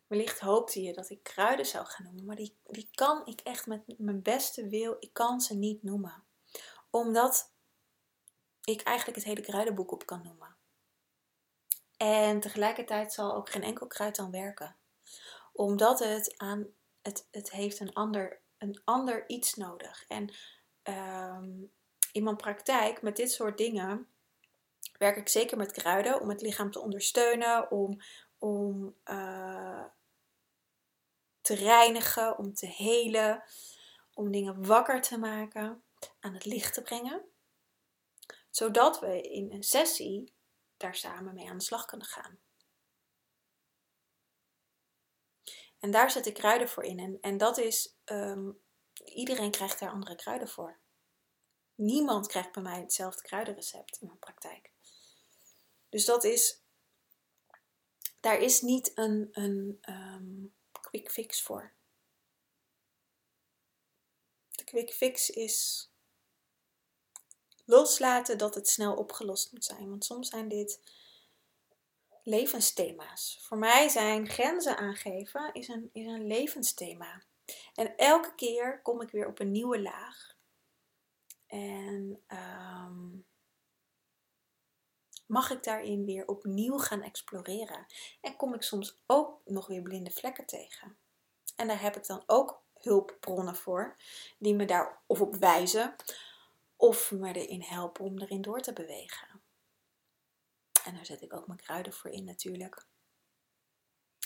Wellicht 0.09 0.39
hoopte 0.39 0.81
je 0.81 0.93
dat 0.93 1.09
ik 1.09 1.23
kruiden 1.23 1.65
zou 1.65 1.85
gaan 1.85 2.05
noemen, 2.05 2.25
maar 2.25 2.35
die, 2.35 2.57
die 2.63 2.89
kan 2.91 3.25
ik 3.25 3.41
echt 3.41 3.67
met 3.67 3.99
mijn 3.99 4.21
beste 4.21 4.67
wil, 4.67 4.95
ik 4.99 5.13
kan 5.13 5.41
ze 5.41 5.55
niet 5.55 5.83
noemen. 5.83 6.23
Omdat 6.89 7.51
ik 8.63 8.81
eigenlijk 8.81 9.17
het 9.17 9.27
hele 9.27 9.41
kruidenboek 9.41 9.91
op 9.91 10.05
kan 10.05 10.23
noemen. 10.23 10.55
En 11.97 12.39
tegelijkertijd 12.39 13.13
zal 13.13 13.35
ook 13.35 13.49
geen 13.49 13.63
enkel 13.63 13.87
kruid 13.87 14.15
dan 14.15 14.31
werken. 14.31 14.75
Omdat 15.53 15.99
het 15.99 16.37
aan, 16.37 16.67
het, 17.01 17.27
het 17.31 17.51
heeft 17.51 17.79
een 17.79 17.93
ander, 17.93 18.41
een 18.59 18.81
ander 18.83 19.29
iets 19.29 19.55
nodig. 19.55 20.05
En 20.07 20.33
um, 20.83 21.71
in 22.11 22.23
mijn 22.23 22.35
praktijk 22.35 23.01
met 23.01 23.15
dit 23.15 23.31
soort 23.31 23.57
dingen 23.57 24.07
werk 24.97 25.17
ik 25.17 25.27
zeker 25.27 25.57
met 25.57 25.71
kruiden 25.71 26.21
om 26.21 26.29
het 26.29 26.41
lichaam 26.41 26.71
te 26.71 26.79
ondersteunen, 26.79 27.71
om, 27.71 28.01
om 28.37 28.95
uh, 29.05 29.83
te 31.41 31.55
reinigen, 31.55 32.37
om 32.37 32.53
te 32.53 32.67
helen, 32.67 33.43
om 34.13 34.31
dingen 34.31 34.65
wakker 34.65 35.01
te 35.01 35.17
maken, 35.17 35.83
aan 36.19 36.33
het 36.33 36.45
licht 36.45 36.73
te 36.73 36.81
brengen. 36.81 37.21
Zodat 38.49 38.99
we 38.99 39.21
in 39.21 39.51
een 39.51 39.63
sessie 39.63 40.33
daar 40.77 40.95
samen 40.95 41.33
mee 41.33 41.49
aan 41.49 41.57
de 41.57 41.63
slag 41.63 41.85
kunnen 41.85 42.07
gaan. 42.07 42.39
En 45.79 45.91
daar 45.91 46.11
zet 46.11 46.25
ik 46.25 46.33
kruiden 46.33 46.69
voor 46.69 46.83
in. 46.83 46.99
En, 46.99 47.17
en 47.21 47.37
dat 47.37 47.57
is, 47.57 47.95
ehm, 48.03 48.51
iedereen 49.05 49.51
krijgt 49.51 49.79
daar 49.79 49.91
andere 49.91 50.15
kruiden 50.15 50.49
voor. 50.49 50.79
Niemand 51.75 52.27
krijgt 52.27 52.51
bij 52.51 52.63
mij 52.63 52.79
hetzelfde 52.79 53.21
kruidenrecept 53.21 53.97
in 54.01 54.07
mijn 54.07 54.19
praktijk. 54.19 54.71
Dus 55.89 56.05
dat 56.05 56.23
is, 56.23 56.61
daar 58.19 58.39
is 58.39 58.61
niet 58.61 58.91
een, 58.95 59.29
een 59.31 59.77
ehm, 59.81 60.45
quick 60.81 61.11
fix 61.11 61.41
voor. 61.41 61.73
De 64.49 64.63
quick 64.63 64.93
fix 64.93 65.29
is 65.29 65.89
loslaten 67.65 68.37
dat 68.37 68.55
het 68.55 68.69
snel 68.69 68.95
opgelost 68.95 69.51
moet 69.51 69.65
zijn. 69.65 69.89
Want 69.89 70.05
soms 70.05 70.29
zijn 70.29 70.47
dit 70.47 70.79
levensthema's. 72.23 73.39
Voor 73.41 73.57
mij 73.57 73.89
zijn 73.89 74.29
grenzen 74.29 74.77
aangeven 74.77 75.53
is 75.53 75.67
een, 75.67 75.89
is 75.93 76.05
een 76.05 76.27
levensthema. 76.27 77.23
En 77.73 77.95
elke 77.97 78.35
keer 78.35 78.81
kom 78.81 79.01
ik 79.01 79.09
weer 79.09 79.27
op 79.27 79.39
een 79.39 79.51
nieuwe 79.51 79.81
laag. 79.81 80.37
En 81.47 82.23
ehm, 82.27 83.07
mag 85.25 85.51
ik 85.51 85.63
daarin 85.63 86.05
weer 86.05 86.27
opnieuw 86.27 86.77
gaan 86.77 87.01
exploreren. 87.01 87.85
En 88.21 88.35
kom 88.35 88.53
ik 88.53 88.61
soms 88.61 89.01
ook 89.05 89.41
nog 89.45 89.67
weer 89.67 89.81
blinde 89.81 90.11
vlekken 90.11 90.45
tegen. 90.45 90.97
En 91.55 91.67
daar 91.67 91.81
heb 91.81 91.95
ik 91.95 92.07
dan 92.07 92.23
ook 92.25 92.61
hulpbronnen 92.73 93.55
voor, 93.55 93.95
die 94.37 94.55
me 94.55 94.65
daar 94.65 95.01
of 95.05 95.21
op 95.21 95.35
wijzen 95.35 95.95
of 96.75 97.11
me 97.11 97.33
erin 97.33 97.61
helpen 97.61 98.05
om 98.05 98.19
erin 98.19 98.41
door 98.41 98.61
te 98.61 98.73
bewegen. 98.73 99.28
En 100.89 100.95
daar 100.95 101.05
zet 101.05 101.21
ik 101.21 101.33
ook 101.33 101.47
mijn 101.47 101.59
kruiden 101.59 101.93
voor 101.93 102.11
in 102.11 102.23
natuurlijk. 102.23 102.85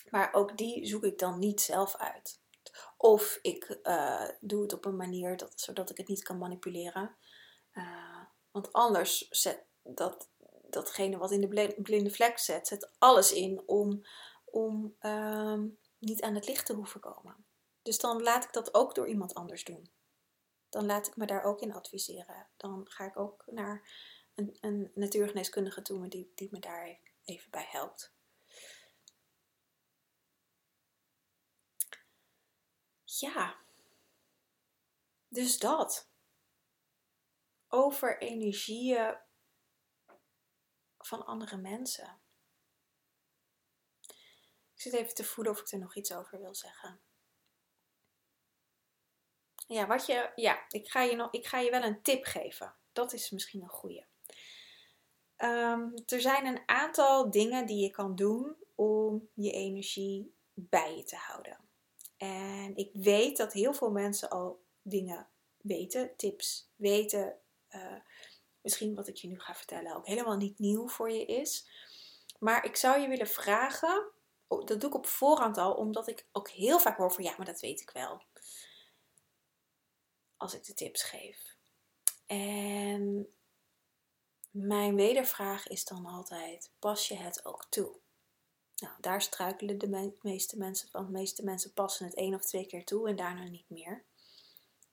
Maar 0.10 0.34
ook 0.34 0.58
die 0.58 0.86
zoek 0.86 1.04
ik 1.04 1.20
dan 1.20 1.40
niet 1.40 1.62
zelf 1.62 1.96
uit. 1.96 2.42
Of 2.98 3.40
ik 3.42 3.80
uh, 3.84 4.30
doe 4.40 4.62
het 4.62 4.74
op 4.74 4.86
een 4.86 4.96
manier 4.96 5.38
dat, 5.38 5.54
zodat 5.56 5.90
ik 5.90 5.98
het 5.98 6.08
niet 6.08 6.24
kan 6.24 6.38
manipuleren. 6.38 7.16
Uh, 7.74 8.24
want 8.52 8.74
anders 8.74 9.28
zet 9.30 9.66
dat, 9.82 10.30
datgene 10.70 11.18
wat 11.18 11.32
in 11.32 11.42
de 11.42 11.82
blinde 11.82 12.12
vlek 12.12 12.38
zet, 12.38 12.68
zet 12.68 12.92
alles 12.98 13.34
in 13.34 13.64
om, 13.66 14.06
om 14.46 14.96
uh, 15.02 15.62
niet 15.98 16.22
aan 16.22 16.36
het 16.36 16.48
licht 16.48 16.66
te 16.66 16.74
hoeven 16.74 17.00
komen. 17.00 17.46
Dus 17.82 18.00
dan 18.00 18.22
laat 18.22 18.44
ik 18.44 18.54
dat 18.54 18.74
ook 18.74 18.96
door 18.96 19.08
iemand 19.08 19.34
anders 19.34 19.64
doen. 19.64 19.92
Dan 20.70 20.86
laat 20.86 21.08
ik 21.08 21.16
me 21.16 21.26
daar 21.26 21.44
ook 21.44 21.62
in 21.62 21.74
adviseren. 21.74 22.48
Dan 22.58 22.86
ga 22.90 23.06
ik 23.06 23.20
ook 23.20 23.44
naar 23.46 23.90
een, 24.36 24.58
een 24.62 24.92
natuurgeneeskundige 24.94 25.82
toe 25.82 26.08
die, 26.08 26.32
die 26.36 26.48
me 26.52 26.60
daar 26.60 27.00
even 27.24 27.52
bij 27.52 27.68
helpt. 27.70 28.14
Ja, 33.06 33.58
dus 35.28 35.60
dat. 35.60 36.10
Over 37.68 38.22
energieën 38.22 39.18
van 40.98 41.26
andere 41.26 41.58
mensen. 41.58 42.22
Ik 44.74 44.82
zit 44.82 44.94
even 44.94 45.14
te 45.14 45.24
voelen 45.24 45.54
of 45.54 45.60
ik 45.60 45.72
er 45.72 45.80
nog 45.80 45.96
iets 45.96 46.14
over 46.14 46.40
wil 46.40 46.56
zeggen. 46.56 47.02
Ja, 49.68 49.88
wat 49.88 50.06
je, 50.06 50.32
ja 50.36 50.66
ik, 50.70 50.92
ga 50.92 51.02
je 51.02 51.16
nog, 51.16 51.32
ik 51.32 51.48
ga 51.48 51.60
je 51.60 51.70
wel 51.70 51.84
een 51.84 52.02
tip 52.02 52.26
geven. 52.26 52.76
Dat 52.92 53.14
is 53.14 53.30
misschien 53.30 53.62
een 53.62 53.70
goede. 53.70 54.06
Um, 55.44 55.94
er 56.06 56.22
zijn 56.22 56.46
een 56.46 56.62
aantal 56.66 57.32
dingen 57.32 57.66
die 57.66 57.84
je 57.84 57.90
kan 57.90 58.16
doen 58.16 58.56
om 58.76 59.30
je 59.34 59.52
energie 59.52 60.34
bij 60.54 60.96
je 60.98 61.04
te 61.04 61.16
houden. 61.16 61.58
En 62.18 62.76
ik 62.76 62.90
weet 62.94 63.38
dat 63.38 63.54
heel 63.54 63.74
veel 63.74 63.92
mensen 63.92 64.30
al 64.30 64.64
dingen 64.82 65.28
weten, 65.58 66.16
tips 66.16 66.70
weten. 66.76 67.38
Uh, 67.70 67.96
misschien 68.62 68.96
wat 68.96 69.08
ik 69.08 69.16
je 69.16 69.28
nu 69.28 69.40
ga 69.40 69.56
vertellen 69.56 69.96
ook 69.96 70.08
helemaal 70.08 70.38
niet 70.38 70.60
nieuw 70.60 70.88
voor 70.88 71.12
je 71.12 71.26
is. 71.26 71.68
Maar 72.40 72.66
ik 72.66 72.76
zou 72.76 73.00
je 73.00 73.08
willen 73.08 73.28
vragen, 73.28 74.12
oh, 74.48 74.66
dat 74.66 74.80
doe 74.80 74.90
ik 74.90 74.96
op 74.96 75.06
voorhand 75.06 75.58
al, 75.58 75.74
omdat 75.74 76.08
ik 76.08 76.26
ook 76.32 76.50
heel 76.50 76.80
vaak 76.80 76.98
hoor 76.98 77.12
van 77.12 77.24
ja, 77.24 77.34
maar 77.38 77.46
dat 77.46 77.60
weet 77.60 77.82
ik 77.82 77.90
wel. 77.90 78.22
Als 80.38 80.54
ik 80.54 80.66
de 80.66 80.74
tips 80.74 81.04
geef. 81.04 81.56
En 82.26 83.34
mijn 84.54 84.96
wedervraag 84.96 85.68
is 85.68 85.86
dan 85.86 86.06
altijd: 86.06 86.72
pas 86.80 87.08
je 87.08 87.16
het 87.16 87.46
ook 87.46 87.66
toe? 87.70 88.00
Nou, 88.76 88.94
daar 89.00 89.22
struikelen 89.22 89.78
de 89.78 90.14
meeste 90.22 90.58
mensen 90.58 90.90
van. 90.90 91.06
De 91.06 91.12
meeste 91.12 91.44
mensen 91.44 91.74
passen 91.74 92.06
het 92.06 92.16
één 92.16 92.34
of 92.34 92.46
twee 92.46 92.66
keer 92.66 92.86
toe 92.86 93.10
en 93.10 93.16
daarna 93.16 93.44
niet 93.44 93.70
meer. 93.70 94.04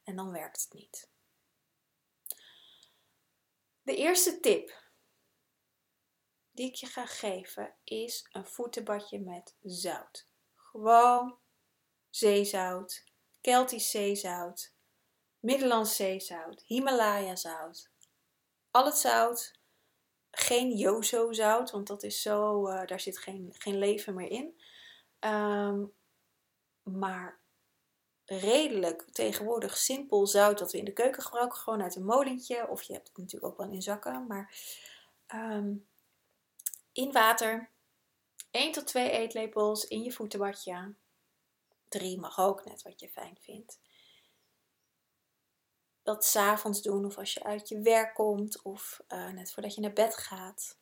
En 0.05 0.17
dan 0.17 0.31
werkt 0.31 0.63
het 0.63 0.73
niet. 0.73 1.09
De 3.83 3.97
eerste 3.97 4.41
tip 4.41 4.83
die 6.51 6.69
ik 6.69 6.75
je 6.75 6.87
ga 6.87 7.07
geven 7.07 7.75
is 7.85 8.29
een 8.33 8.47
voetenbadje 8.47 9.21
met 9.21 9.55
zout. 9.63 10.29
Gewoon 10.55 11.39
zeezout, 12.11 13.05
Keltisch 13.41 13.91
zeezout, 13.91 14.73
Middellands 15.39 15.97
zeezout, 15.97 16.63
Himalaya 16.67 17.37
zout. 17.37 17.91
Al 18.71 18.85
het 18.85 18.97
zout. 18.97 19.59
Geen 20.31 20.77
Yozo 20.77 21.33
zout, 21.33 21.71
want 21.71 21.87
dat 21.87 22.03
is 22.03 22.23
zo, 22.23 22.69
uh, 22.69 22.87
daar 22.87 23.01
zit 23.01 23.19
geen, 23.19 23.55
geen 23.59 23.79
leven 23.79 24.15
meer 24.15 24.31
in. 24.31 24.61
Um, 25.21 25.93
maar 26.83 27.41
redelijk 28.25 29.05
tegenwoordig 29.13 29.77
simpel 29.77 30.27
zout 30.27 30.59
dat 30.59 30.73
we 30.73 30.79
in 30.79 30.85
de 30.85 30.93
keuken 30.93 31.23
gebruiken. 31.23 31.59
Gewoon 31.59 31.83
uit 31.83 31.97
een 31.97 32.05
molentje. 32.05 32.69
Of 32.69 32.83
je 32.83 32.93
hebt 32.93 33.09
het 33.09 33.17
natuurlijk 33.17 33.53
ook 33.53 33.59
wel 33.59 33.71
in 33.71 33.83
zakken. 33.83 34.27
Maar 34.27 34.55
um, 35.35 35.89
in 36.93 37.13
water. 37.13 37.71
1 38.51 38.73
tot 38.73 38.87
2 38.87 39.11
eetlepels 39.11 39.85
in 39.85 40.03
je 40.03 40.13
voetenbadje. 40.13 40.95
3 41.89 42.19
mag 42.19 42.39
ook, 42.39 42.65
net 42.65 42.83
wat 42.83 43.01
je 43.01 43.09
fijn 43.09 43.37
vindt 43.41 43.79
dat 46.11 46.25
s'avonds 46.25 46.83
doen 46.83 47.05
of 47.05 47.19
als 47.19 47.35
je 47.35 47.43
uit 47.43 47.69
je 47.69 47.81
werk 47.81 48.15
komt 48.15 48.63
of 48.63 49.01
uh, 49.09 49.29
net 49.29 49.53
voordat 49.53 49.75
je 49.75 49.81
naar 49.81 49.93
bed 49.93 50.17
gaat. 50.17 50.79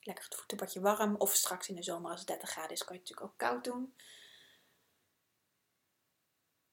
Lekker 0.00 0.24
het 0.24 0.34
voetenbadje 0.34 0.80
warm 0.80 1.16
of 1.16 1.34
straks 1.34 1.68
in 1.68 1.74
de 1.74 1.82
zomer 1.82 2.10
als 2.10 2.18
het 2.18 2.28
30 2.28 2.50
graden 2.50 2.70
is 2.70 2.84
kan 2.84 2.94
je 2.96 3.00
het 3.00 3.10
natuurlijk 3.10 3.32
ook 3.32 3.48
koud 3.48 3.64
doen. 3.64 3.94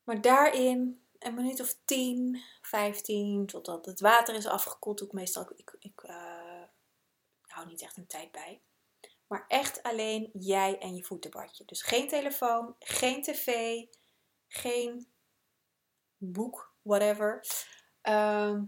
Maar 0.04 0.22
daarin 0.22 1.08
een 1.20 1.34
minuut 1.34 1.62
of 1.62 1.78
10, 1.86 2.44
15 2.62 3.46
totdat 3.46 3.86
het 3.86 4.00
water 4.00 4.36
is 4.36 4.46
afgekoeld. 4.48 4.98
Doe 4.98 5.08
ik 5.08 5.14
meestal, 5.14 5.52
ik, 5.56 5.76
ik 5.80 6.04
uh, 6.04 6.64
hou 7.42 7.68
niet 7.68 7.82
echt 7.82 7.98
een 7.98 8.08
tijd 8.08 8.32
bij. 8.32 8.62
Maar 9.28 9.46
echt 9.48 9.84
alleen 9.84 10.30
jij 10.34 10.80
en 10.80 10.96
je 10.96 11.04
voetenbadje. 11.04 11.66
Dus 11.66 11.82
geen 11.82 12.08
telefoon, 12.08 12.76
geen 12.80 13.22
tv, 13.22 13.82
geen 14.48 15.08
boek 16.18 16.73
whatever. 16.84 17.46
Ehm, 18.02 18.64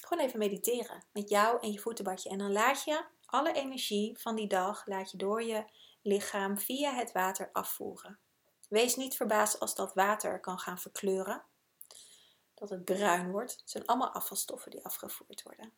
gewoon 0.00 0.24
even 0.24 0.38
mediteren 0.38 1.04
met 1.12 1.28
jou 1.28 1.60
en 1.60 1.72
je 1.72 1.78
voetenbadje. 1.78 2.28
En 2.30 2.38
dan 2.38 2.52
laat 2.52 2.84
je 2.84 3.04
alle 3.26 3.52
energie 3.52 4.18
van 4.18 4.34
die 4.34 4.46
dag 4.46 4.86
laat 4.86 5.10
je 5.10 5.16
door 5.16 5.42
je 5.42 5.64
lichaam 6.02 6.58
via 6.58 6.94
het 6.94 7.12
water 7.12 7.50
afvoeren. 7.52 8.18
Wees 8.68 8.96
niet 8.96 9.16
verbaasd 9.16 9.60
als 9.60 9.74
dat 9.74 9.94
water 9.94 10.40
kan 10.40 10.58
gaan 10.58 10.78
verkleuren. 10.78 11.44
Dat 12.54 12.70
het 12.70 12.84
bruin 12.84 13.30
wordt. 13.30 13.52
Het 13.52 13.70
zijn 13.70 13.86
allemaal 13.86 14.12
afvalstoffen 14.12 14.70
die 14.70 14.84
afgevoerd 14.84 15.42
worden. 15.42 15.72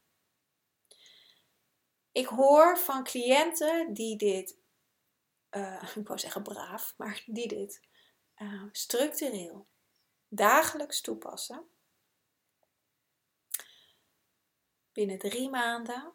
Ik 2.12 2.26
hoor 2.26 2.78
van 2.78 3.04
cliënten 3.04 3.92
die 3.92 4.16
dit, 4.16 4.58
uh, 5.50 5.82
ik 5.96 6.06
wou 6.06 6.18
zeggen 6.18 6.42
braaf, 6.42 6.94
maar 6.96 7.22
die 7.26 7.48
dit 7.48 7.80
uh, 8.36 8.64
structureel 8.72 9.66
dagelijks 10.28 11.00
toepassen 11.00 11.68
binnen 14.96 15.18
drie 15.18 15.50
maanden 15.50 16.12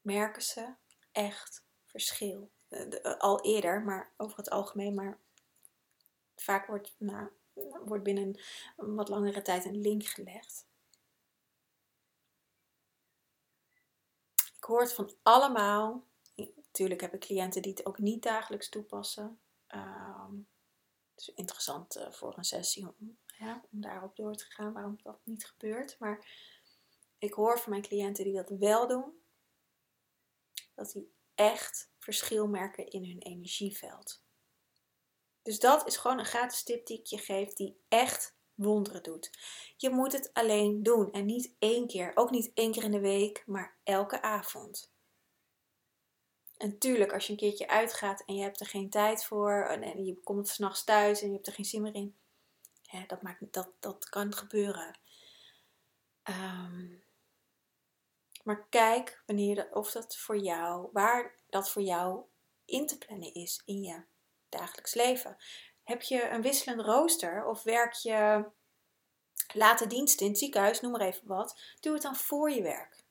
merken 0.00 0.42
ze 0.42 0.74
echt 1.12 1.64
verschil. 1.84 2.50
Eh, 2.68 3.16
al 3.18 3.40
eerder, 3.44 3.82
maar 3.82 4.12
over 4.16 4.36
het 4.36 4.50
algemeen, 4.50 4.94
maar 4.94 5.18
vaak 6.36 6.66
wordt, 6.66 6.94
nou, 6.98 7.28
wordt 7.84 8.04
binnen 8.04 8.40
een 8.76 8.94
wat 8.94 9.08
langere 9.08 9.42
tijd 9.42 9.64
een 9.64 9.80
link 9.80 10.04
gelegd. 10.04 10.66
Ik 14.56 14.64
hoor 14.64 14.80
het 14.80 14.92
van 14.92 15.14
allemaal. 15.22 16.06
Natuurlijk 16.34 17.00
heb 17.00 17.14
ik 17.14 17.20
cliënten 17.20 17.62
die 17.62 17.72
het 17.72 17.86
ook 17.86 17.98
niet 17.98 18.22
dagelijks 18.22 18.68
toepassen. 18.68 19.40
Um, 19.74 20.48
het 21.10 21.28
is 21.28 21.34
interessant 21.34 21.96
uh, 21.96 22.10
voor 22.10 22.36
een 22.36 22.44
sessie 22.44 22.86
om, 22.86 23.18
ja, 23.38 23.64
om 23.70 23.80
daarop 23.80 24.16
door 24.16 24.34
te 24.34 24.44
gaan 24.44 24.72
waarom 24.72 24.98
dat 25.02 25.18
niet 25.24 25.46
gebeurt. 25.46 25.98
Maar 25.98 26.26
ik 27.18 27.32
hoor 27.32 27.58
van 27.58 27.70
mijn 27.70 27.82
cliënten 27.82 28.24
die 28.24 28.34
dat 28.34 28.50
wel 28.58 28.86
doen, 28.86 29.12
dat 30.74 30.92
die 30.92 31.12
echt 31.34 31.90
verschil 31.98 32.46
merken 32.46 32.86
in 32.86 33.04
hun 33.04 33.18
energieveld. 33.18 34.22
Dus 35.42 35.58
dat 35.58 35.86
is 35.86 35.96
gewoon 35.96 36.18
een 36.18 36.24
gratis 36.24 36.62
tip 36.62 36.86
die 36.86 36.98
ik 36.98 37.06
je 37.06 37.18
geef, 37.18 37.52
die 37.52 37.80
echt 37.88 38.36
wonderen 38.54 39.02
doet. 39.02 39.30
Je 39.76 39.90
moet 39.90 40.12
het 40.12 40.30
alleen 40.32 40.82
doen 40.82 41.12
en 41.12 41.24
niet 41.24 41.54
één 41.58 41.86
keer, 41.86 42.12
ook 42.14 42.30
niet 42.30 42.50
één 42.54 42.72
keer 42.72 42.84
in 42.84 42.90
de 42.90 43.00
week, 43.00 43.42
maar 43.46 43.76
elke 43.82 44.22
avond. 44.22 44.92
En 46.56 46.78
tuurlijk, 46.78 47.12
als 47.12 47.26
je 47.26 47.32
een 47.32 47.38
keertje 47.38 47.68
uitgaat 47.68 48.22
en 48.26 48.34
je 48.34 48.42
hebt 48.42 48.60
er 48.60 48.66
geen 48.66 48.90
tijd 48.90 49.24
voor 49.24 49.62
en 49.62 50.04
je 50.04 50.14
komt 50.14 50.48
s'nachts 50.48 50.84
thuis 50.84 51.20
en 51.20 51.26
je 51.28 51.34
hebt 51.34 51.46
er 51.46 51.52
geen 51.52 51.64
zin 51.64 51.82
meer 51.82 51.94
in, 51.94 52.16
dat, 53.06 53.22
maakt, 53.22 53.52
dat, 53.52 53.68
dat 53.80 54.08
kan 54.08 54.34
gebeuren. 54.34 54.98
Ehm, 56.22 56.86
maar 58.48 58.66
kijk 58.68 59.22
wanneer 59.26 59.68
of 59.72 59.90
dat 59.90 60.16
voor 60.16 60.38
jou, 60.38 60.88
waar 60.92 61.34
dat 61.48 61.70
voor 61.70 61.82
jou 61.82 62.24
in 62.64 62.86
te 62.86 62.98
plannen 62.98 63.34
is 63.34 63.62
in 63.64 63.82
je 63.82 64.04
dagelijks 64.48 64.94
leven. 64.94 65.36
Heb 65.82 66.02
je 66.02 66.28
een 66.28 66.42
wisselend 66.42 66.80
rooster 66.80 67.46
of 67.46 67.62
werk 67.62 67.92
je 67.92 68.44
late 69.54 69.86
diensten 69.86 70.24
in 70.24 70.30
het 70.30 70.40
ziekenhuis, 70.40 70.80
noem 70.80 70.92
maar 70.92 71.00
even 71.00 71.26
wat, 71.26 71.60
doe 71.80 71.92
het 71.92 72.02
dan 72.02 72.16
voor 72.16 72.50
je 72.50 72.62
werk. 72.62 73.04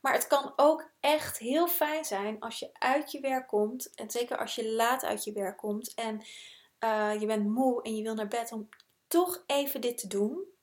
Maar 0.00 0.12
het 0.12 0.26
kan 0.26 0.52
ook 0.56 0.90
echt 1.00 1.38
heel 1.38 1.68
fijn 1.68 2.04
zijn 2.04 2.40
als 2.40 2.58
je 2.58 2.70
uit 2.72 3.12
je 3.12 3.20
werk 3.20 3.48
komt, 3.48 3.94
en 3.94 4.10
zeker 4.10 4.38
als 4.38 4.54
je 4.54 4.70
laat 4.72 5.04
uit 5.04 5.24
je 5.24 5.32
werk 5.32 5.56
komt 5.56 5.94
en 5.94 6.26
uh, 6.80 7.20
je 7.20 7.26
bent 7.26 7.48
moe 7.48 7.82
en 7.82 7.96
je 7.96 8.02
wil 8.02 8.14
naar 8.14 8.28
bed, 8.28 8.52
om 8.52 8.68
toch 9.06 9.44
even 9.46 9.80
dit 9.80 9.98
te 9.98 10.06
doen. 10.06 10.54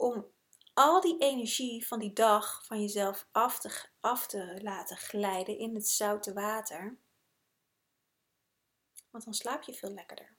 Om 0.00 0.32
al 0.74 1.00
die 1.00 1.18
energie 1.18 1.86
van 1.86 1.98
die 1.98 2.12
dag 2.12 2.64
van 2.66 2.80
jezelf 2.80 3.28
af 3.32 3.58
te, 3.58 3.88
af 4.00 4.26
te 4.26 4.58
laten 4.62 4.96
glijden 4.96 5.58
in 5.58 5.74
het 5.74 5.88
zoute 5.88 6.32
water. 6.32 6.98
Want 9.10 9.24
dan 9.24 9.34
slaap 9.34 9.62
je 9.62 9.72
veel 9.74 9.90
lekkerder. 9.90 10.36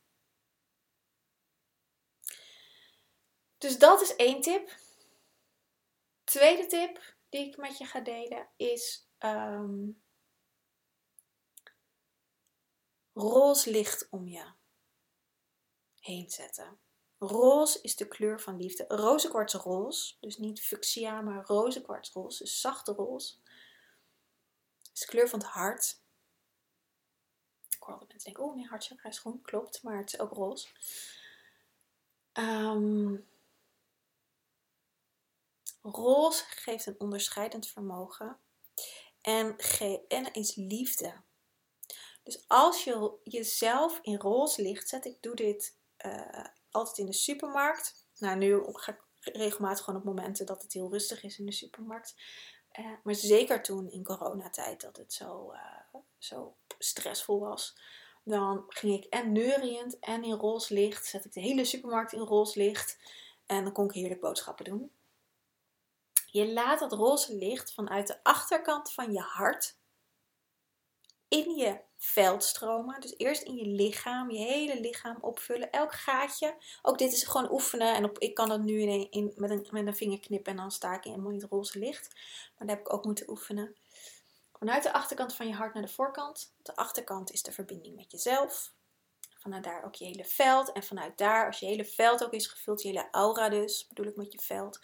Dus 3.57 3.77
dat 3.77 4.01
is 4.01 4.15
één 4.15 4.41
tip. 4.41 4.79
Tweede 6.23 6.67
tip 6.67 7.15
die 7.29 7.47
ik 7.47 7.57
met 7.57 7.77
je 7.77 7.85
ga 7.85 7.99
delen 7.99 8.49
is 8.55 9.07
um, 9.19 10.03
roze 13.13 13.71
licht 13.71 14.09
om 14.09 14.27
je 14.27 14.53
heen 15.99 16.29
zetten. 16.29 16.79
Roze 17.23 17.79
is 17.81 17.95
de 17.95 18.07
kleur 18.07 18.41
van 18.41 18.57
liefde. 18.57 18.85
Rozenkwartsroze, 18.87 20.15
dus 20.19 20.37
niet 20.37 20.61
fuchsia, 20.61 21.21
maar 21.21 21.45
rozenkwartsroze, 21.45 22.43
dus 22.43 22.61
zachte 22.61 22.91
roze. 22.91 23.35
is 24.93 24.99
de 24.99 25.05
kleur 25.05 25.29
van 25.29 25.39
het 25.39 25.47
hart. 25.47 26.01
Ik 27.69 27.83
hoor 27.83 27.93
altijd 27.93 28.09
mensen 28.11 28.33
denken, 28.33 28.49
oh 28.49 28.55
nee, 28.55 28.67
hartchakra 28.67 29.09
is 29.09 29.19
groen. 29.19 29.41
Klopt, 29.41 29.83
maar 29.83 29.97
het 29.97 30.13
is 30.13 30.19
ook 30.19 30.31
roze. 30.31 30.67
Um, 32.33 33.27
roze 35.81 36.43
geeft 36.43 36.85
een 36.85 36.99
onderscheidend 36.99 37.67
vermogen 37.67 38.39
en, 39.21 39.57
en 40.07 40.33
is 40.33 40.55
liefde. 40.55 41.21
Dus 42.23 42.43
als 42.47 42.83
je 42.83 43.17
jezelf 43.23 43.99
in 44.01 44.17
roze 44.17 44.61
licht 44.61 44.89
zet, 44.89 45.05
ik 45.05 45.21
doe 45.21 45.35
dit 45.35 45.77
uh, 46.05 46.45
altijd 46.71 46.97
in 46.97 47.05
de 47.05 47.13
supermarkt. 47.13 48.05
Nou, 48.17 48.37
nu 48.37 48.63
ga 48.65 48.91
ik 48.91 49.03
regelmatig 49.33 49.83
gewoon 49.83 49.99
op 49.99 50.05
momenten 50.05 50.45
dat 50.45 50.61
het 50.61 50.73
heel 50.73 50.91
rustig 50.91 51.23
is 51.23 51.39
in 51.39 51.45
de 51.45 51.51
supermarkt. 51.51 52.15
Uh, 52.79 52.91
maar 53.03 53.15
zeker 53.15 53.63
toen 53.63 53.91
in 53.91 54.03
coronatijd 54.03 54.81
dat 54.81 54.97
het 54.97 55.13
zo, 55.13 55.53
uh, 55.53 56.01
zo 56.17 56.55
stressvol 56.77 57.39
was. 57.39 57.77
Dan 58.23 58.63
ging 58.67 59.03
ik 59.03 59.05
en 59.05 59.31
neuriënd 59.31 59.99
en 59.99 60.23
in 60.23 60.33
roze 60.33 60.73
licht. 60.73 61.05
Zet 61.05 61.25
ik 61.25 61.33
de 61.33 61.39
hele 61.39 61.65
supermarkt 61.65 62.13
in 62.13 62.19
roze 62.19 62.59
licht. 62.59 62.97
En 63.45 63.63
dan 63.63 63.73
kon 63.73 63.85
ik 63.85 63.91
heerlijk 63.91 64.21
boodschappen 64.21 64.65
doen. 64.65 64.91
Je 66.25 66.53
laat 66.53 66.79
dat 66.79 66.91
roze 66.91 67.35
licht 67.35 67.73
vanuit 67.73 68.07
de 68.07 68.23
achterkant 68.23 68.91
van 68.91 69.13
je 69.13 69.19
hart 69.19 69.79
in 71.31 71.55
je 71.55 71.79
veld 71.97 72.43
stromen. 72.43 73.01
Dus 73.01 73.13
eerst 73.17 73.41
in 73.41 73.55
je 73.55 73.65
lichaam, 73.65 74.31
je 74.31 74.39
hele 74.39 74.79
lichaam 74.79 75.17
opvullen. 75.21 75.71
Elk 75.71 75.93
gaatje. 75.93 76.55
Ook 76.81 76.97
dit 76.97 77.11
is 77.13 77.23
gewoon 77.23 77.51
oefenen. 77.51 77.95
En 77.95 78.03
op, 78.03 78.19
ik 78.19 78.33
kan 78.33 78.49
dat 78.49 78.61
nu 78.61 78.81
in, 78.81 79.11
in, 79.11 79.33
met, 79.35 79.49
een, 79.49 79.67
met 79.71 79.87
een 79.87 79.95
vinger 79.95 80.19
knippen 80.19 80.51
en 80.51 80.57
dan 80.57 80.71
sta 80.71 80.95
ik 80.95 81.05
in 81.05 81.25
het 81.25 81.43
roze 81.43 81.79
licht. 81.79 82.13
Maar 82.57 82.67
dat 82.67 82.69
heb 82.69 82.79
ik 82.79 82.93
ook 82.93 83.05
moeten 83.05 83.29
oefenen. 83.29 83.75
Vanuit 84.57 84.83
de 84.83 84.93
achterkant 84.93 85.35
van 85.35 85.47
je 85.47 85.53
hart 85.53 85.73
naar 85.73 85.83
de 85.83 85.89
voorkant. 85.89 86.53
De 86.61 86.75
achterkant 86.75 87.31
is 87.31 87.41
de 87.41 87.51
verbinding 87.51 87.95
met 87.95 88.11
jezelf. 88.11 88.73
Vanuit 89.37 89.63
daar 89.63 89.83
ook 89.85 89.95
je 89.95 90.05
hele 90.05 90.25
veld. 90.25 90.71
En 90.71 90.83
vanuit 90.83 91.17
daar, 91.17 91.45
als 91.45 91.59
je 91.59 91.65
hele 91.65 91.85
veld 91.85 92.23
ook 92.23 92.33
is 92.33 92.47
gevuld, 92.47 92.81
je 92.81 92.87
hele 92.87 93.07
aura 93.11 93.49
dus, 93.49 93.87
bedoel 93.87 94.05
ik 94.05 94.15
met 94.15 94.31
je 94.31 94.39
veld. 94.41 94.79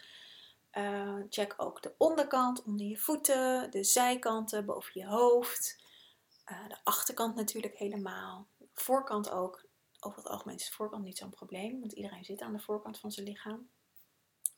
Uh, 0.72 1.20
check 1.28 1.54
ook 1.56 1.82
de 1.82 1.94
onderkant, 1.98 2.62
onder 2.62 2.86
je 2.86 2.98
voeten, 2.98 3.70
de 3.70 3.84
zijkanten, 3.84 4.64
boven 4.64 4.90
je 4.94 5.06
hoofd. 5.06 5.86
Uh, 6.50 6.68
de 6.68 6.76
achterkant 6.84 7.34
natuurlijk 7.34 7.74
helemaal. 7.76 8.46
voorkant 8.74 9.30
ook. 9.30 9.66
Over 10.00 10.18
het 10.18 10.28
algemeen 10.28 10.56
is 10.56 10.68
de 10.68 10.72
voorkant 10.72 11.04
niet 11.04 11.18
zo'n 11.18 11.30
probleem, 11.30 11.80
want 11.80 11.92
iedereen 11.92 12.24
zit 12.24 12.40
aan 12.40 12.52
de 12.52 12.58
voorkant 12.58 12.98
van 12.98 13.12
zijn 13.12 13.26
lichaam. 13.26 13.70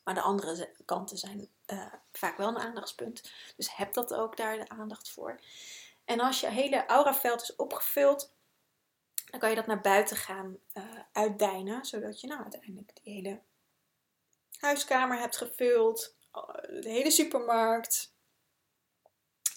Maar 0.05 0.14
de 0.14 0.20
andere 0.20 0.74
kanten 0.85 1.18
zijn 1.18 1.48
uh, 1.66 1.92
vaak 2.12 2.37
wel 2.37 2.48
een 2.48 2.59
aandachtspunt. 2.59 3.33
Dus 3.57 3.76
heb 3.76 3.92
dat 3.92 4.14
ook 4.14 4.37
daar 4.37 4.57
de 4.57 4.68
aandacht 4.68 5.11
voor. 5.11 5.40
En 6.05 6.20
als 6.20 6.40
je 6.40 6.48
hele 6.48 6.87
auraveld 6.87 7.42
is 7.42 7.57
opgevuld, 7.57 8.33
dan 9.31 9.40
kan 9.40 9.50
je 9.50 9.57
dat 9.57 9.66
naar 9.66 9.81
buiten 9.81 10.16
gaan 10.16 10.59
uh, 10.74 10.85
uitdijnen. 11.12 11.85
Zodat 11.85 12.20
je 12.20 12.26
nou 12.26 12.42
uiteindelijk 12.42 12.90
die 13.03 13.12
hele 13.14 13.40
huiskamer 14.59 15.18
hebt 15.18 15.37
gevuld. 15.37 16.16
De 16.81 16.88
hele 16.88 17.11
supermarkt. 17.11 18.14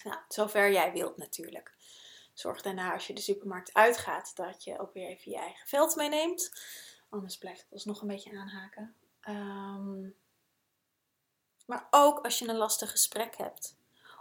Nou, 0.02 0.18
zover 0.28 0.72
jij 0.72 0.92
wilt 0.92 1.16
natuurlijk. 1.16 1.73
Zorg 2.34 2.62
daarna 2.62 2.92
als 2.92 3.06
je 3.06 3.12
de 3.12 3.20
supermarkt 3.20 3.74
uitgaat 3.74 4.36
dat 4.36 4.64
je 4.64 4.78
ook 4.78 4.92
weer 4.92 5.08
even 5.08 5.30
je 5.30 5.38
eigen 5.38 5.68
veld 5.68 5.96
meeneemt. 5.96 6.52
Anders 7.08 7.38
blijft 7.38 7.60
het 7.60 7.72
alsnog 7.72 8.00
een 8.00 8.08
beetje 8.08 8.38
aanhaken. 8.38 8.94
Um, 9.28 10.16
maar 11.66 11.86
ook 11.90 12.18
als 12.18 12.38
je 12.38 12.48
een 12.48 12.56
lastig 12.56 12.90
gesprek 12.90 13.36
hebt. 13.36 13.76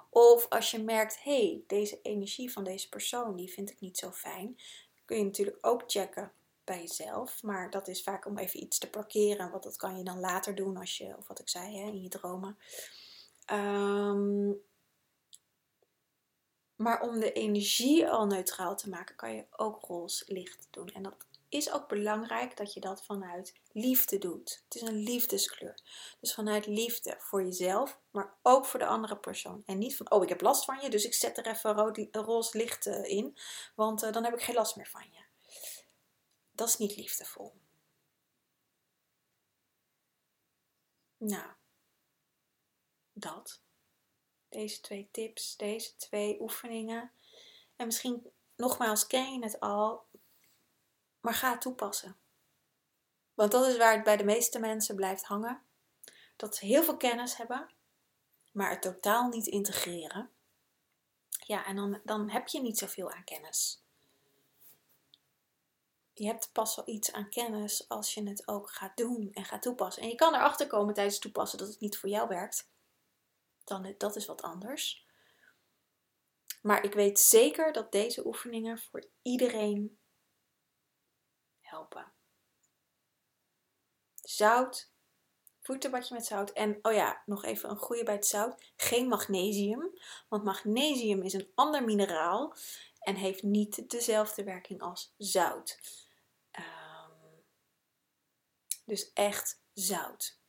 Of 0.10 0.50
als 0.50 0.72
je 0.72 0.84
merkt, 0.84 1.24
hé, 1.24 1.48
hey, 1.48 1.64
deze 1.68 2.00
energie 2.02 2.52
van 2.52 2.64
deze 2.64 2.90
persoon, 2.90 3.36
die 3.36 3.54
vind 3.54 3.72
ik 3.72 3.80
niet 3.80 3.98
zo 3.98 4.12
fijn. 4.12 4.60
Kun 5.06 5.18
je 5.18 5.24
natuurlijk 5.24 5.58
ook 5.62 5.84
checken 5.88 6.32
bij 6.64 6.80
jezelf. 6.80 7.44
Maar 7.44 7.70
dat 7.70 7.88
is 7.88 8.04
vaak 8.04 8.26
om 8.26 8.38
even 8.38 8.64
iets 8.64 8.78
te 8.78 8.90
parkeren. 8.90 9.52
Want 9.52 9.64
dat 9.64 9.76
kan 9.76 9.98
je 9.98 10.04
dan 10.04 10.20
later 10.20 10.56
doen 10.56 10.78
als 10.78 10.98
je, 10.98 11.18
of 11.18 11.28
wat 11.28 11.40
ik 11.40 11.50
zei, 11.50 11.78
hè, 11.78 11.88
in 11.88 12.02
je 12.02 12.10
dromen. 12.10 12.58
Um, 13.52 14.62
maar 16.76 17.02
om 17.02 17.20
de 17.20 17.32
energie 17.32 18.10
al 18.10 18.26
neutraal 18.26 18.76
te 18.76 18.90
maken, 18.90 19.16
kan 19.16 19.36
je 19.36 19.46
ook 19.52 19.86
roze 19.86 20.24
licht 20.28 20.68
doen. 20.70 20.88
En 20.88 21.04
dat 21.04 21.16
is 21.50 21.72
ook 21.72 21.88
belangrijk 21.88 22.58
dat 22.58 22.74
je 22.74 22.80
dat 22.80 23.04
vanuit 23.04 23.54
liefde 23.72 24.18
doet. 24.18 24.62
Het 24.64 24.76
is 24.76 24.82
een 24.82 25.04
liefdeskleur. 25.04 25.80
Dus 26.20 26.34
vanuit 26.34 26.66
liefde 26.66 27.16
voor 27.20 27.44
jezelf, 27.44 28.00
maar 28.12 28.34
ook 28.42 28.66
voor 28.66 28.80
de 28.80 28.86
andere 28.86 29.18
persoon. 29.18 29.64
En 29.66 29.78
niet 29.78 29.96
van, 29.96 30.12
oh, 30.12 30.24
ik 30.24 30.30
heb 30.30 30.42
last 30.42 30.66
van 30.66 30.80
je, 30.82 30.90
dus 30.90 31.06
ik 31.06 31.14
zet 31.14 31.38
er 31.38 31.48
even 31.48 31.74
rood, 31.74 32.08
roze 32.12 32.58
licht 32.58 32.86
eh, 32.86 33.04
in, 33.04 33.38
want 33.76 34.04
uh, 34.04 34.12
dan 34.12 34.24
heb 34.24 34.34
ik 34.34 34.42
geen 34.42 34.56
last 34.56 34.76
meer 34.76 34.88
van 34.88 35.04
je. 35.12 35.22
Dat 36.52 36.68
is 36.68 36.78
niet 36.78 36.96
liefdevol. 36.96 37.54
Nou, 41.18 41.52
dat. 43.14 43.62
Deze 44.54 44.82
twee 44.82 45.08
tips, 45.12 45.56
deze 45.58 45.96
twee 45.96 46.42
oefeningen. 46.42 47.12
En 47.76 47.86
misschien 47.86 48.32
nogmaals 48.56 49.08
ken 49.08 49.34
je 49.34 49.44
het 49.44 49.60
al, 49.60 50.06
maar 51.22 51.34
ga 51.34 51.58
toepassen. 51.58 52.18
Want 53.34 53.52
dat 53.52 53.68
is 53.68 53.78
waar 53.78 53.94
het 53.94 54.04
bij 54.04 54.18
de 54.18 54.24
meeste 54.24 54.60
mensen 54.60 54.96
blijft 54.96 55.24
hangen. 55.24 55.62
Dat 56.36 56.56
ze 56.56 56.66
heel 56.66 56.84
veel 56.84 56.98
kennis 56.98 57.36
hebben, 57.36 57.70
maar 58.52 58.70
het 58.70 58.82
totaal 58.82 59.28
niet 59.28 59.48
integreren. 59.48 60.32
Ja, 61.30 61.66
en 61.66 61.76
dan, 61.76 62.02
dan 62.04 62.30
heb 62.30 62.48
je 62.48 62.62
niet 62.62 62.78
zoveel 62.78 63.12
aan 63.12 63.24
kennis. 63.24 63.84
Je 66.14 66.26
hebt 66.26 66.50
pas 66.52 66.76
wel 66.76 66.88
iets 66.88 67.12
aan 67.12 67.30
kennis 67.30 67.90
als 67.90 68.14
je 68.14 68.30
het 68.30 68.48
ook 68.48 68.72
gaat 68.72 68.98
doen 68.98 69.30
en 69.34 69.46
gaat 69.46 69.62
toepassen. 69.62 70.04
En 70.04 70.10
je 70.10 70.16
kan 70.16 70.36
erachter 70.36 70.68
komen 70.68 70.94
tijdens 70.94 71.16
het 71.16 71.24
toepassen 71.24 71.58
dat 71.58 71.68
het 71.68 71.80
niet 71.80 71.98
voor 71.98 72.10
jou 72.10 72.28
werkt. 72.28 72.72
Dan, 73.64 73.96
dat 73.98 74.16
is 74.16 74.26
wat 74.26 74.42
anders. 74.42 75.08
Maar 76.62 76.84
ik 76.84 76.94
weet 76.94 77.20
zeker 77.20 77.72
dat 77.72 77.92
deze 77.92 78.26
oefeningen 78.26 78.80
voor 78.80 79.04
iedereen 79.22 80.00
helpen. 81.60 82.12
Zout, 84.22 84.92
voetenbadje 85.62 86.14
met 86.14 86.26
zout. 86.26 86.52
En 86.52 86.80
oh 86.82 86.94
ja, 86.94 87.24
nog 87.26 87.44
even 87.44 87.70
een 87.70 87.78
goede 87.78 88.04
bij 88.04 88.14
het 88.14 88.26
zout. 88.26 88.72
Geen 88.76 89.08
magnesium. 89.08 89.94
Want 90.30 90.44
magnesium 90.44 91.22
is 91.22 91.34
een 91.34 91.52
ander 91.56 91.84
mineraal 91.84 92.56
en 93.00 93.16
heeft 93.16 93.44
niet 93.44 93.90
dezelfde 93.90 94.44
werking 94.44 94.82
als 94.82 95.14
zout. 95.18 95.80
Ehm, 96.52 97.12
dus 98.86 99.14
echt 99.14 99.62
zout. 99.74 100.42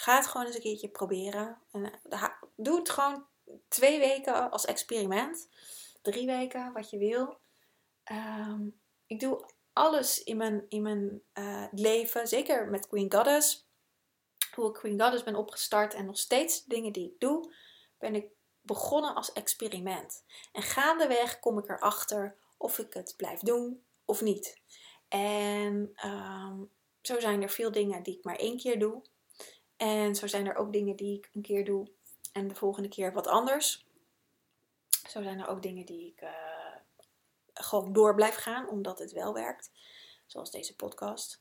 Ga 0.00 0.16
het 0.16 0.26
gewoon 0.26 0.46
eens 0.46 0.54
een 0.54 0.60
keertje 0.60 0.88
proberen. 0.88 1.58
En, 1.70 1.92
uh, 2.10 2.24
doe 2.56 2.78
het 2.78 2.90
gewoon 2.90 3.26
twee 3.68 3.98
weken 3.98 4.50
als 4.50 4.64
experiment. 4.64 5.48
Drie 6.02 6.26
weken, 6.26 6.72
wat 6.72 6.90
je 6.90 6.98
wil. 6.98 7.38
Ehm, 8.04 8.68
ik 9.06 9.20
doe 9.20 9.50
alles 9.72 10.22
in 10.22 10.36
mijn, 10.36 10.64
in 10.68 10.82
mijn 10.82 11.22
uh, 11.34 11.66
leven, 11.70 12.28
zeker 12.28 12.68
met 12.68 12.86
Queen 12.86 13.12
Goddess. 13.12 13.68
Hoe 14.54 14.68
ik 14.68 14.74
Queen 14.74 15.00
Goddess 15.00 15.22
ben 15.22 15.34
opgestart 15.34 15.94
en 15.94 16.06
nog 16.06 16.18
steeds 16.18 16.64
dingen 16.64 16.92
die 16.92 17.06
ik 17.06 17.20
doe, 17.20 17.54
ben 17.98 18.14
ik 18.14 18.26
begonnen 18.60 19.14
als 19.14 19.32
experiment. 19.32 20.24
En 20.52 20.62
gaandeweg 20.62 21.38
kom 21.38 21.58
ik 21.58 21.68
erachter 21.68 22.36
of 22.56 22.78
ik 22.78 22.94
het 22.94 23.14
blijf 23.16 23.40
doen 23.40 23.82
of 24.04 24.20
niet. 24.20 24.60
En 25.08 25.92
um, 26.04 26.70
zo 27.00 27.20
zijn 27.20 27.42
er 27.42 27.50
veel 27.50 27.72
dingen 27.72 28.02
die 28.02 28.16
ik 28.16 28.24
maar 28.24 28.36
één 28.36 28.58
keer 28.58 28.78
doe. 28.78 29.02
En 29.80 30.14
zo 30.14 30.26
zijn 30.26 30.46
er 30.46 30.56
ook 30.56 30.72
dingen 30.72 30.96
die 30.96 31.18
ik 31.18 31.30
een 31.32 31.42
keer 31.42 31.64
doe 31.64 31.90
en 32.32 32.48
de 32.48 32.54
volgende 32.54 32.88
keer 32.88 33.12
wat 33.12 33.26
anders. 33.26 33.86
Zo 35.08 35.22
zijn 35.22 35.40
er 35.40 35.46
ook 35.46 35.62
dingen 35.62 35.86
die 35.86 36.06
ik 36.06 36.22
uh, 36.22 36.76
gewoon 37.54 37.92
door 37.92 38.14
blijf 38.14 38.34
gaan, 38.34 38.68
omdat 38.68 38.98
het 38.98 39.12
wel 39.12 39.34
werkt. 39.34 39.70
Zoals 40.26 40.50
deze 40.50 40.76
podcast. 40.76 41.38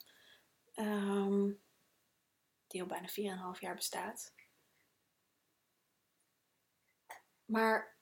Um, 0.75 1.61
die 2.67 2.81
al 2.81 2.87
bijna 2.87 3.09
4,5 3.55 3.59
jaar 3.59 3.75
bestaat. 3.75 4.33
Maar 7.45 7.97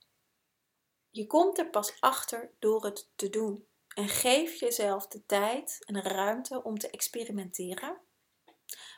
je 1.10 1.28
komt 1.28 1.58
er 1.58 1.70
pas 1.70 2.02
achter 2.02 2.52
door 2.60 2.86
het 2.86 3.10
te 3.16 3.30
doen. 3.30 3.68
En 3.88 4.08
geef 4.08 4.60
jezelf 4.60 5.08
de 5.08 5.26
tijd 5.26 5.84
en 5.86 6.02
ruimte 6.02 6.64
om 6.64 6.78
te 6.78 6.90
experimenteren. 6.90 8.07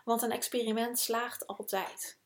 Want 0.09 0.21
een 0.21 0.31
experiment 0.31 0.99
slaagt 0.99 1.47
altijd. 1.47 2.19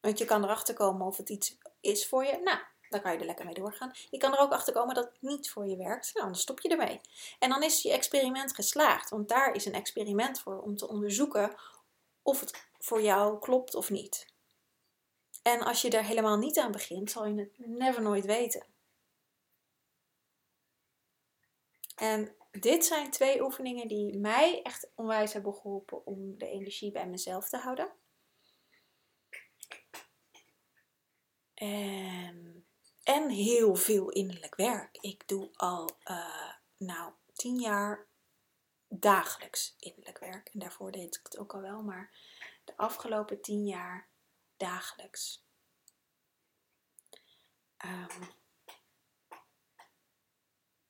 Want 0.00 0.18
je 0.18 0.24
kan 0.24 0.44
erachter 0.44 0.74
komen 0.74 1.06
of 1.06 1.16
het 1.16 1.28
iets 1.28 1.58
is 1.80 2.06
voor 2.06 2.24
je. 2.24 2.40
Nou, 2.42 2.58
dan 2.88 3.00
kan 3.00 3.12
je 3.12 3.18
er 3.18 3.24
lekker 3.24 3.44
mee 3.44 3.54
doorgaan. 3.54 3.92
Je 4.10 4.18
kan 4.18 4.32
er 4.32 4.38
ook 4.38 4.52
achter 4.52 4.72
komen 4.72 4.94
dat 4.94 5.04
het 5.04 5.22
niet 5.22 5.50
voor 5.50 5.66
je 5.66 5.76
werkt. 5.76 6.14
Nou, 6.14 6.26
dan 6.26 6.36
stop 6.36 6.60
je 6.60 6.68
ermee. 6.68 7.00
En 7.38 7.48
dan 7.48 7.62
is 7.62 7.82
je 7.82 7.92
experiment 7.92 8.54
geslaagd. 8.54 9.10
Want 9.10 9.28
daar 9.28 9.54
is 9.54 9.64
een 9.64 9.74
experiment 9.74 10.40
voor 10.40 10.62
om 10.62 10.76
te 10.76 10.88
onderzoeken 10.88 11.54
of 12.22 12.40
het 12.40 12.66
voor 12.78 13.02
jou 13.02 13.38
klopt 13.38 13.74
of 13.74 13.90
niet. 13.90 14.26
En 15.42 15.62
als 15.62 15.82
je 15.82 15.90
er 15.90 16.04
helemaal 16.04 16.36
niet 16.36 16.58
aan 16.58 16.72
begint, 16.72 17.10
zal 17.10 17.26
je 17.26 17.40
het 17.40 17.58
never 17.58 18.02
nooit 18.02 18.24
weten. 18.24 18.66
En 21.94 22.36
dit 22.60 22.84
zijn 22.84 23.10
twee 23.10 23.42
oefeningen 23.42 23.88
die 23.88 24.18
mij 24.18 24.62
echt 24.62 24.90
onwijs 24.94 25.32
hebben 25.32 25.54
geholpen 25.54 26.06
om 26.06 26.38
de 26.38 26.48
energie 26.48 26.90
bij 26.90 27.08
mezelf 27.08 27.48
te 27.48 27.56
houden. 27.56 27.92
En, 31.54 32.66
en 33.02 33.28
heel 33.28 33.74
veel 33.74 34.10
innerlijk 34.10 34.54
werk. 34.54 34.98
Ik 35.00 35.28
doe 35.28 35.50
al, 35.52 35.90
uh, 36.04 36.52
nou, 36.76 37.12
tien 37.32 37.58
jaar 37.58 38.06
dagelijks 38.88 39.74
innerlijk 39.78 40.18
werk. 40.18 40.48
En 40.48 40.58
daarvoor 40.58 40.92
deed 40.92 41.16
ik 41.16 41.20
het 41.22 41.38
ook 41.38 41.54
al 41.54 41.60
wel, 41.60 41.82
maar 41.82 42.18
de 42.64 42.76
afgelopen 42.76 43.40
tien 43.40 43.66
jaar 43.66 44.08
dagelijks. 44.56 45.44
Um, 47.84 48.28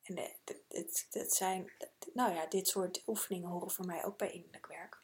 en 0.05 0.17
het, 0.69 1.33
zijn, 1.33 1.73
nou 2.13 2.35
ja, 2.35 2.47
dit 2.47 2.69
soort 2.69 3.03
oefeningen 3.07 3.49
horen 3.49 3.71
voor 3.71 3.87
mij 3.87 4.05
ook 4.05 4.19
bij 4.19 4.31
innerlijk 4.31 4.67
werk. 4.67 5.03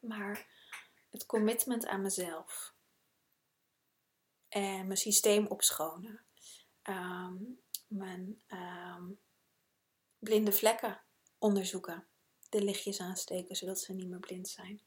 Maar 0.00 0.46
het 1.10 1.26
commitment 1.26 1.86
aan 1.86 2.02
mezelf 2.02 2.74
en 4.48 4.86
mijn 4.86 4.98
systeem 4.98 5.46
opschonen, 5.46 6.24
um, 6.82 7.62
mijn 7.86 8.42
um, 8.48 9.20
blinde 10.18 10.52
vlekken 10.52 11.02
onderzoeken, 11.38 12.06
de 12.48 12.64
lichtjes 12.64 13.00
aansteken 13.00 13.56
zodat 13.56 13.80
ze 13.80 13.92
niet 13.92 14.08
meer 14.08 14.20
blind 14.20 14.48
zijn. 14.48 14.82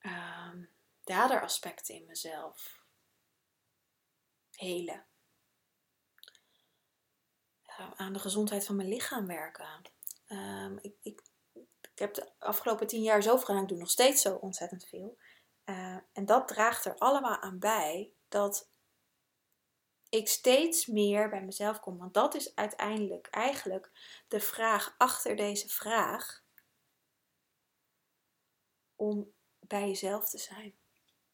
Um, 0.00 0.70
daderaspecten 1.04 1.94
in 1.94 2.06
mezelf 2.06 2.84
helen. 4.50 5.06
Uh, 7.80 7.90
aan 7.96 8.12
de 8.12 8.18
gezondheid 8.18 8.66
van 8.66 8.76
mijn 8.76 8.88
lichaam 8.88 9.26
werken. 9.26 9.82
Um, 10.28 10.78
ik, 10.80 10.94
ik, 11.02 11.22
ik, 11.52 11.98
heb 11.98 12.14
de 12.14 12.30
afgelopen 12.38 12.86
tien 12.86 13.02
jaar 13.02 13.22
zoveel 13.22 13.44
gedaan, 13.44 13.62
ik 13.62 13.68
doe 13.68 13.78
nog 13.78 13.90
steeds 13.90 14.22
zo 14.22 14.34
ontzettend 14.34 14.86
veel. 14.86 15.18
Uh, 15.64 15.96
en 16.12 16.26
dat 16.26 16.48
draagt 16.48 16.84
er 16.84 16.94
allemaal 16.98 17.40
aan 17.40 17.58
bij 17.58 18.12
dat 18.28 18.68
ik 20.08 20.28
steeds 20.28 20.86
meer 20.86 21.28
bij 21.28 21.44
mezelf 21.44 21.80
kom. 21.80 21.98
Want 21.98 22.14
dat 22.14 22.34
is 22.34 22.54
uiteindelijk 22.54 23.26
eigenlijk 23.26 23.90
de 24.28 24.40
vraag 24.40 24.94
achter 24.98 25.36
deze 25.36 25.68
vraag. 25.68 26.42
Om 28.96 29.32
bij 29.58 29.86
jezelf 29.86 30.28
te 30.28 30.38
zijn. 30.38 30.74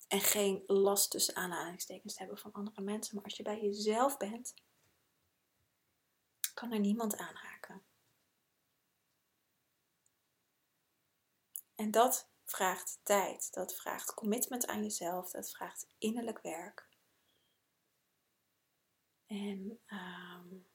En 0.08 0.20
geen 0.20 0.62
last 0.66 1.10
tussen 1.10 1.36
aanhalingstekens 1.36 2.12
te 2.12 2.18
hebben 2.18 2.38
van 2.38 2.52
andere 2.52 2.80
mensen. 2.80 3.14
Maar 3.14 3.24
als 3.24 3.36
je 3.36 3.42
bij 3.42 3.60
jezelf 3.60 4.16
bent, 4.16 4.54
kan 6.60 6.72
er 6.72 6.80
niemand 6.80 7.16
aanhaken. 7.16 7.82
En 11.74 11.90
dat 11.90 12.30
vraagt 12.44 13.00
tijd, 13.02 13.52
dat 13.52 13.74
vraagt 13.74 14.14
commitment 14.14 14.66
aan 14.66 14.82
jezelf, 14.82 15.30
dat 15.30 15.50
vraagt 15.50 15.86
innerlijk 15.98 16.40
werk. 16.40 16.88
En 19.26 19.80
um, 19.86 20.68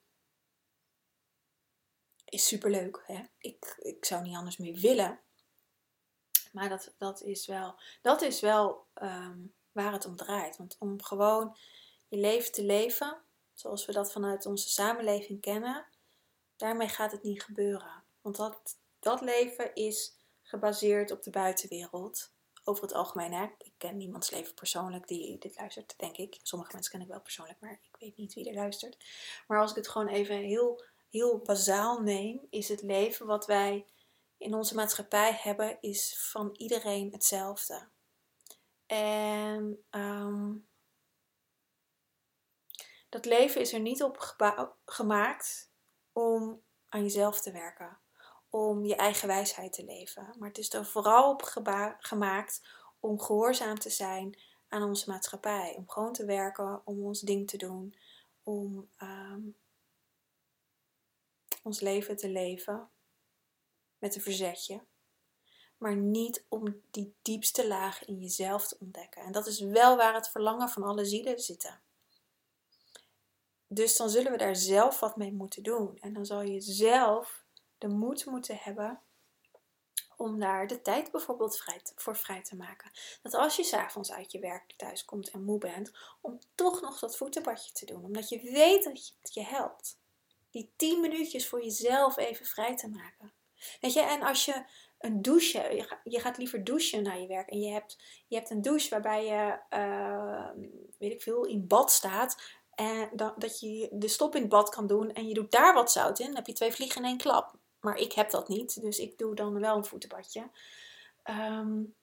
is 2.26 2.48
superleuk. 2.48 3.04
Hè? 3.06 3.24
Ik, 3.38 3.76
ik 3.78 4.06
zou 4.06 4.24
niet 4.24 4.36
anders 4.36 4.58
meer 4.58 4.80
willen. 4.80 5.22
Maar 6.52 6.70
dat, 6.70 6.96
dat 6.98 7.22
is 7.22 7.46
wel, 7.46 7.80
dat 8.02 8.22
is 8.22 8.42
wel 8.42 8.88
um, 8.94 9.56
waar 9.72 9.92
het 9.92 10.06
om 10.06 10.16
draait. 10.16 10.58
Want 10.58 10.76
om 10.80 11.02
gewoon 11.02 11.58
je 12.08 12.18
leven 12.18 12.52
te 12.52 12.64
leven, 12.64 13.25
zoals 13.56 13.86
we 13.86 13.92
dat 13.92 14.12
vanuit 14.12 14.46
onze 14.46 14.70
samenleving 14.70 15.42
kennen, 15.42 15.86
daarmee 16.56 16.88
gaat 16.88 17.12
het 17.12 17.24
niet 17.24 17.44
gebeuren. 17.44 18.04
Want 18.22 18.36
dat, 18.36 18.78
dat 19.00 19.22
leven 19.22 19.76
is 19.76 20.16
gebaseerd 20.42 21.12
op 21.12 21.24
de 21.24 21.30
buitenwereld 21.30 22.34
over 22.68 22.84
het 22.84 22.94
algemeen, 22.94 23.34
hè, 23.34 23.44
ik 23.58 23.74
ken 23.78 23.98
niemands 23.98 24.30
leven 24.30 24.54
persoonlijk 24.54 25.08
die 25.08 25.38
dit 25.38 25.58
luistert, 25.58 25.94
denk 25.98 26.18
ik. 26.18 26.40
Sommige 26.42 26.72
mensen 26.74 26.92
ken 26.92 27.02
ik 27.02 27.08
wel 27.08 27.22
persoonlijk, 27.22 27.60
maar 27.60 27.72
ik 27.72 27.96
weet 28.00 28.18
niet 28.18 28.34
wie 28.34 28.50
er 28.50 28.56
luistert. 28.56 28.98
Maar 29.48 29.60
als 29.60 29.70
ik 29.70 29.76
het 29.76 29.88
gewoon 29.88 30.08
even 30.08 30.36
heel, 30.36 30.84
heel 31.10 31.38
bazaal 31.38 32.02
neem, 32.02 32.48
is 32.50 32.68
het 32.68 32.82
leven 32.82 33.26
wat 33.26 33.46
wij 33.46 33.86
in 34.38 34.54
onze 34.54 34.76
maatschappij 34.76 35.40
hebben, 35.42 35.78
is 35.82 36.16
van 36.18 36.50
iedereen 36.58 37.12
hetzelfde. 37.12 37.88
En 38.86 39.84
um, 39.92 40.68
dat 43.10 43.26
leven 43.26 43.62
is 43.62 43.74
er 43.74 43.80
niet 43.80 44.04
op 44.04 44.36
gemaakt 44.86 45.72
om 46.12 46.62
aan 46.90 47.02
jezelf 47.02 47.42
te 47.42 47.52
werken 47.52 48.00
om 48.56 48.86
je 48.86 48.96
eigen 48.96 49.28
wijsheid 49.28 49.74
te 49.74 49.86
leven. 49.86 50.36
Maar 50.40 50.48
het 50.48 50.58
is 50.58 50.74
er 50.74 50.86
vooral 50.86 51.32
op 51.32 51.42
gemaakt 52.00 52.62
om 53.00 53.20
gehoorzaam 53.20 53.80
te 53.80 53.90
zijn 53.90 54.40
aan 54.68 54.84
onze 54.84 55.10
maatschappij. 55.10 55.74
Om 55.78 55.90
gewoon 55.90 56.14
te 56.14 56.26
werken, 56.26 56.82
om 56.86 57.04
ons 57.04 57.22
ding 57.22 57.50
te 57.50 57.58
doen, 57.58 57.96
om 58.44 58.90
um, 59.02 59.56
ons 61.64 61.80
leven 61.80 62.16
te 62.16 62.30
leven 62.30 62.90
met 63.98 64.16
een 64.16 64.22
verzetje. 64.22 64.84
Maar 65.78 65.96
niet 65.96 66.46
om 66.50 66.82
die 66.92 67.16
diepste 67.22 67.68
laag 67.68 68.06
in 68.06 68.20
jezelf 68.20 68.68
te 68.68 68.78
ontdekken. 68.80 69.22
En 69.22 69.32
dat 69.32 69.48
is 69.48 69.60
wel 69.60 69.98
waar 69.98 70.14
het 70.14 70.30
verlangen 70.30 70.70
van 70.70 70.84
alle 70.84 71.06
zielen 71.06 71.40
zitten. 71.40 71.82
Dus 73.68 73.98
dan 73.98 74.10
zullen 74.10 74.32
we 74.32 74.38
daar 74.38 74.56
zelf 74.56 75.00
wat 75.00 75.16
mee 75.16 75.34
moeten 75.34 75.64
doen. 75.64 75.98
En 76.00 76.14
dan 76.14 76.26
zal 76.26 76.42
je 76.42 76.62
zelf 76.62 77.44
de 77.78 77.88
moed 77.88 78.26
moeten 78.26 78.58
hebben 78.58 79.00
om 80.18 80.40
daar 80.40 80.68
de 80.68 80.82
tijd 80.82 81.12
bijvoorbeeld 81.12 81.58
vrij 81.58 81.82
voor 81.96 82.18
vrij 82.18 82.42
te 82.42 82.56
maken. 82.56 82.92
Dat 83.22 83.34
als 83.34 83.56
je 83.56 83.64
s'avonds 83.64 84.12
uit 84.12 84.32
je 84.32 84.40
werk 84.40 84.74
thuis 84.78 85.06
komt 85.06 85.30
en 85.30 85.44
moe 85.44 85.58
bent, 85.58 85.92
om 86.22 86.40
toch 86.56 86.82
nog 86.82 87.00
dat 87.00 87.18
voetenbadje 87.18 87.72
te 87.72 87.86
doen. 87.86 88.04
Omdat 88.04 88.30
je 88.30 88.52
weet 88.52 88.84
dat 88.84 89.14
het 89.22 89.34
je 89.34 89.44
helpt. 89.44 90.00
Die 90.52 90.74
10 90.76 91.02
minuutjes 91.02 91.48
voor 91.48 91.64
jezelf 91.64 92.18
even 92.18 92.46
vrij 92.46 92.78
te 92.78 92.90
maken. 92.90 93.34
Weet 93.82 93.94
je, 93.94 94.02
en 94.02 94.22
als 94.22 94.46
je 94.46 94.66
een 95.00 95.22
douche, 95.22 95.76
je, 95.76 95.84
ga, 95.84 96.00
je 96.04 96.20
gaat 96.20 96.38
liever 96.38 96.64
douchen 96.64 97.04
naar 97.04 97.20
je 97.20 97.28
werk 97.28 97.50
en 97.50 97.60
je 97.60 97.72
hebt, 97.72 97.98
je 98.28 98.36
hebt 98.36 98.50
een 98.50 98.62
douche 98.62 98.90
waarbij 98.90 99.26
je, 99.26 99.60
uh, 99.78 100.50
weet 100.98 101.12
ik 101.12 101.22
veel, 101.22 101.46
in 101.46 101.68
bad 101.68 101.92
staat. 101.92 102.42
En 102.76 103.10
dat, 103.14 103.42
dat 103.42 103.60
je 103.60 103.90
de 103.92 104.08
stop 104.08 104.36
in 104.36 104.42
het 104.42 104.50
bad 104.50 104.70
kan 104.70 104.88
doen 104.88 105.14
en 105.14 105.28
je 105.28 105.34
doet 105.34 105.52
daar 105.52 105.74
wat 105.74 105.92
zout 105.92 106.20
in. 106.20 106.26
Dan 106.26 106.36
heb 106.36 106.48
je 106.48 106.54
twee 106.54 106.72
vliegen 106.72 107.02
in 107.02 107.08
één 107.08 107.18
klap. 107.18 107.56
Maar 107.80 107.98
ik 107.98 108.12
heb 108.14 108.30
dat 108.30 108.48
niet, 108.48 108.82
dus 108.82 109.00
ik 109.00 109.18
doe 109.18 109.36
dan 109.36 109.60
wel 109.60 109.78
een 109.78 109.86
voetenbadje. 109.86 110.50
Um, 111.24 111.96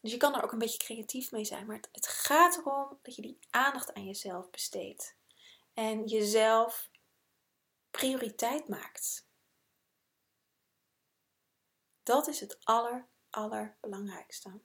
dus 0.00 0.14
je 0.14 0.16
kan 0.16 0.34
er 0.34 0.42
ook 0.42 0.52
een 0.52 0.58
beetje 0.58 0.78
creatief 0.78 1.30
mee 1.30 1.44
zijn. 1.44 1.66
Maar 1.66 1.76
het, 1.76 1.88
het 1.92 2.06
gaat 2.06 2.56
erom 2.56 2.98
dat 3.02 3.14
je 3.14 3.22
die 3.22 3.38
aandacht 3.50 3.94
aan 3.94 4.04
jezelf 4.04 4.50
besteedt. 4.50 5.16
En 5.74 6.04
jezelf 6.04 6.90
prioriteit 7.90 8.68
maakt. 8.68 9.26
Dat 12.02 12.28
is 12.28 12.40
het 12.40 12.58
aller, 12.64 13.08
allerbelangrijkste. 13.30 14.60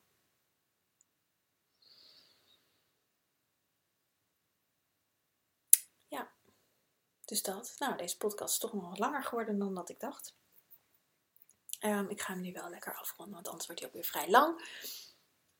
Ja, 6.07 6.31
dus 7.31 7.41
dat. 7.41 7.75
Nou, 7.77 7.97
deze 7.97 8.17
podcast 8.17 8.53
is 8.53 8.59
toch 8.59 8.73
nog 8.73 8.89
wat 8.89 8.99
langer 8.99 9.23
geworden 9.23 9.59
dan 9.59 9.75
dat 9.75 9.89
ik 9.89 9.99
dacht. 9.99 10.35
Um, 11.79 12.09
ik 12.09 12.21
ga 12.21 12.33
hem 12.33 12.41
nu 12.41 12.51
wel 12.51 12.69
lekker 12.69 12.95
afronden, 12.95 13.33
want 13.33 13.47
anders 13.47 13.65
wordt 13.65 13.81
hij 13.81 13.89
ook 13.89 13.95
weer 13.95 14.05
vrij 14.05 14.29
lang. 14.29 14.79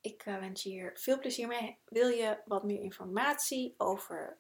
Ik 0.02 0.26
uh, 0.26 0.40
wens 0.40 0.64
je 0.64 0.70
hier 0.70 0.92
veel 1.00 1.20
plezier 1.20 1.48
mee. 1.48 1.78
Wil 1.86 2.08
je 2.08 2.42
wat 2.46 2.64
meer 2.64 2.82
informatie 2.82 3.76
over 3.78 4.38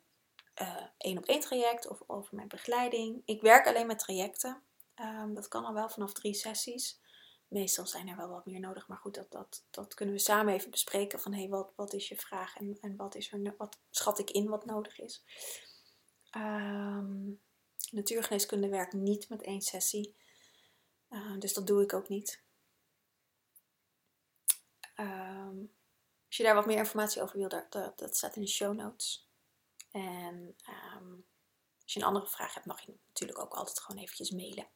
uh, 0.61 0.85
één 0.97 1.17
op 1.17 1.25
één 1.25 1.39
traject 1.39 1.87
of 1.87 2.01
over 2.07 2.35
mijn 2.35 2.47
begeleiding? 2.47 3.21
Ik 3.25 3.41
werk 3.41 3.67
alleen 3.67 3.87
met 3.87 3.99
trajecten. 3.99 4.61
Um, 4.95 5.33
dat 5.33 5.47
kan 5.47 5.65
al 5.65 5.73
wel 5.73 5.89
vanaf 5.89 6.13
drie 6.13 6.33
sessies. 6.33 6.99
Meestal 7.47 7.87
zijn 7.87 8.07
er 8.07 8.17
wel 8.17 8.29
wat 8.29 8.45
meer 8.45 8.59
nodig, 8.59 8.87
maar 8.87 8.97
goed, 8.97 9.15
dat, 9.15 9.31
dat, 9.31 9.63
dat 9.69 9.93
kunnen 9.93 10.15
we 10.15 10.21
samen 10.21 10.53
even 10.53 10.71
bespreken. 10.71 11.19
Van 11.19 11.33
hé, 11.33 11.39
hey, 11.39 11.49
wat, 11.49 11.71
wat 11.75 11.93
is 11.93 12.07
je 12.07 12.15
vraag 12.15 12.55
en, 12.55 12.77
en 12.81 12.95
wat, 12.95 13.15
is 13.15 13.31
er, 13.31 13.55
wat 13.57 13.77
schat 13.89 14.19
ik 14.19 14.29
in 14.29 14.49
wat 14.49 14.65
nodig 14.65 14.99
is? 14.99 15.23
Um, 16.35 17.41
natuurgeneeskunde 17.91 18.69
werkt 18.69 18.93
niet 18.93 19.29
met 19.29 19.41
één 19.41 19.61
sessie. 19.61 20.15
Uh, 21.09 21.39
dus 21.39 21.53
dat 21.53 21.67
doe 21.67 21.83
ik 21.83 21.93
ook 21.93 22.09
niet. 22.09 22.43
Um, 24.99 25.73
als 26.27 26.37
je 26.37 26.43
daar 26.43 26.55
wat 26.55 26.65
meer 26.65 26.77
informatie 26.77 27.21
over 27.21 27.37
wil, 27.37 27.49
dat, 27.49 27.71
dat, 27.71 28.15
staat 28.17 28.35
in 28.35 28.41
de 28.41 28.47
show 28.47 28.75
notes. 28.75 29.29
En 29.91 30.55
als 31.83 31.93
je 31.93 31.99
een 31.99 32.05
andere 32.05 32.27
vraag 32.27 32.53
hebt, 32.53 32.65
mag 32.65 32.81
je 32.81 32.93
natuurlijk 33.07 33.39
ook 33.39 33.53
altijd 33.53 33.79
gewoon 33.79 34.01
eventjes 34.01 34.31
mailen. 34.31 34.67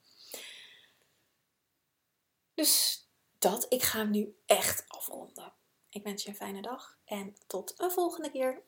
Dus 2.53 3.03
dat, 3.37 3.65
ik 3.69 3.83
ga 3.83 3.97
hem 3.97 4.09
nu 4.09 4.37
echt 4.45 4.85
afronden. 4.87 5.53
Ik 5.89 6.03
wens 6.03 6.23
je 6.23 6.29
een 6.29 6.35
fijne 6.35 6.61
dag 6.61 6.99
en 7.05 7.35
tot 7.47 7.79
een 7.79 7.91
volgende 7.91 8.31
keer. 8.31 8.63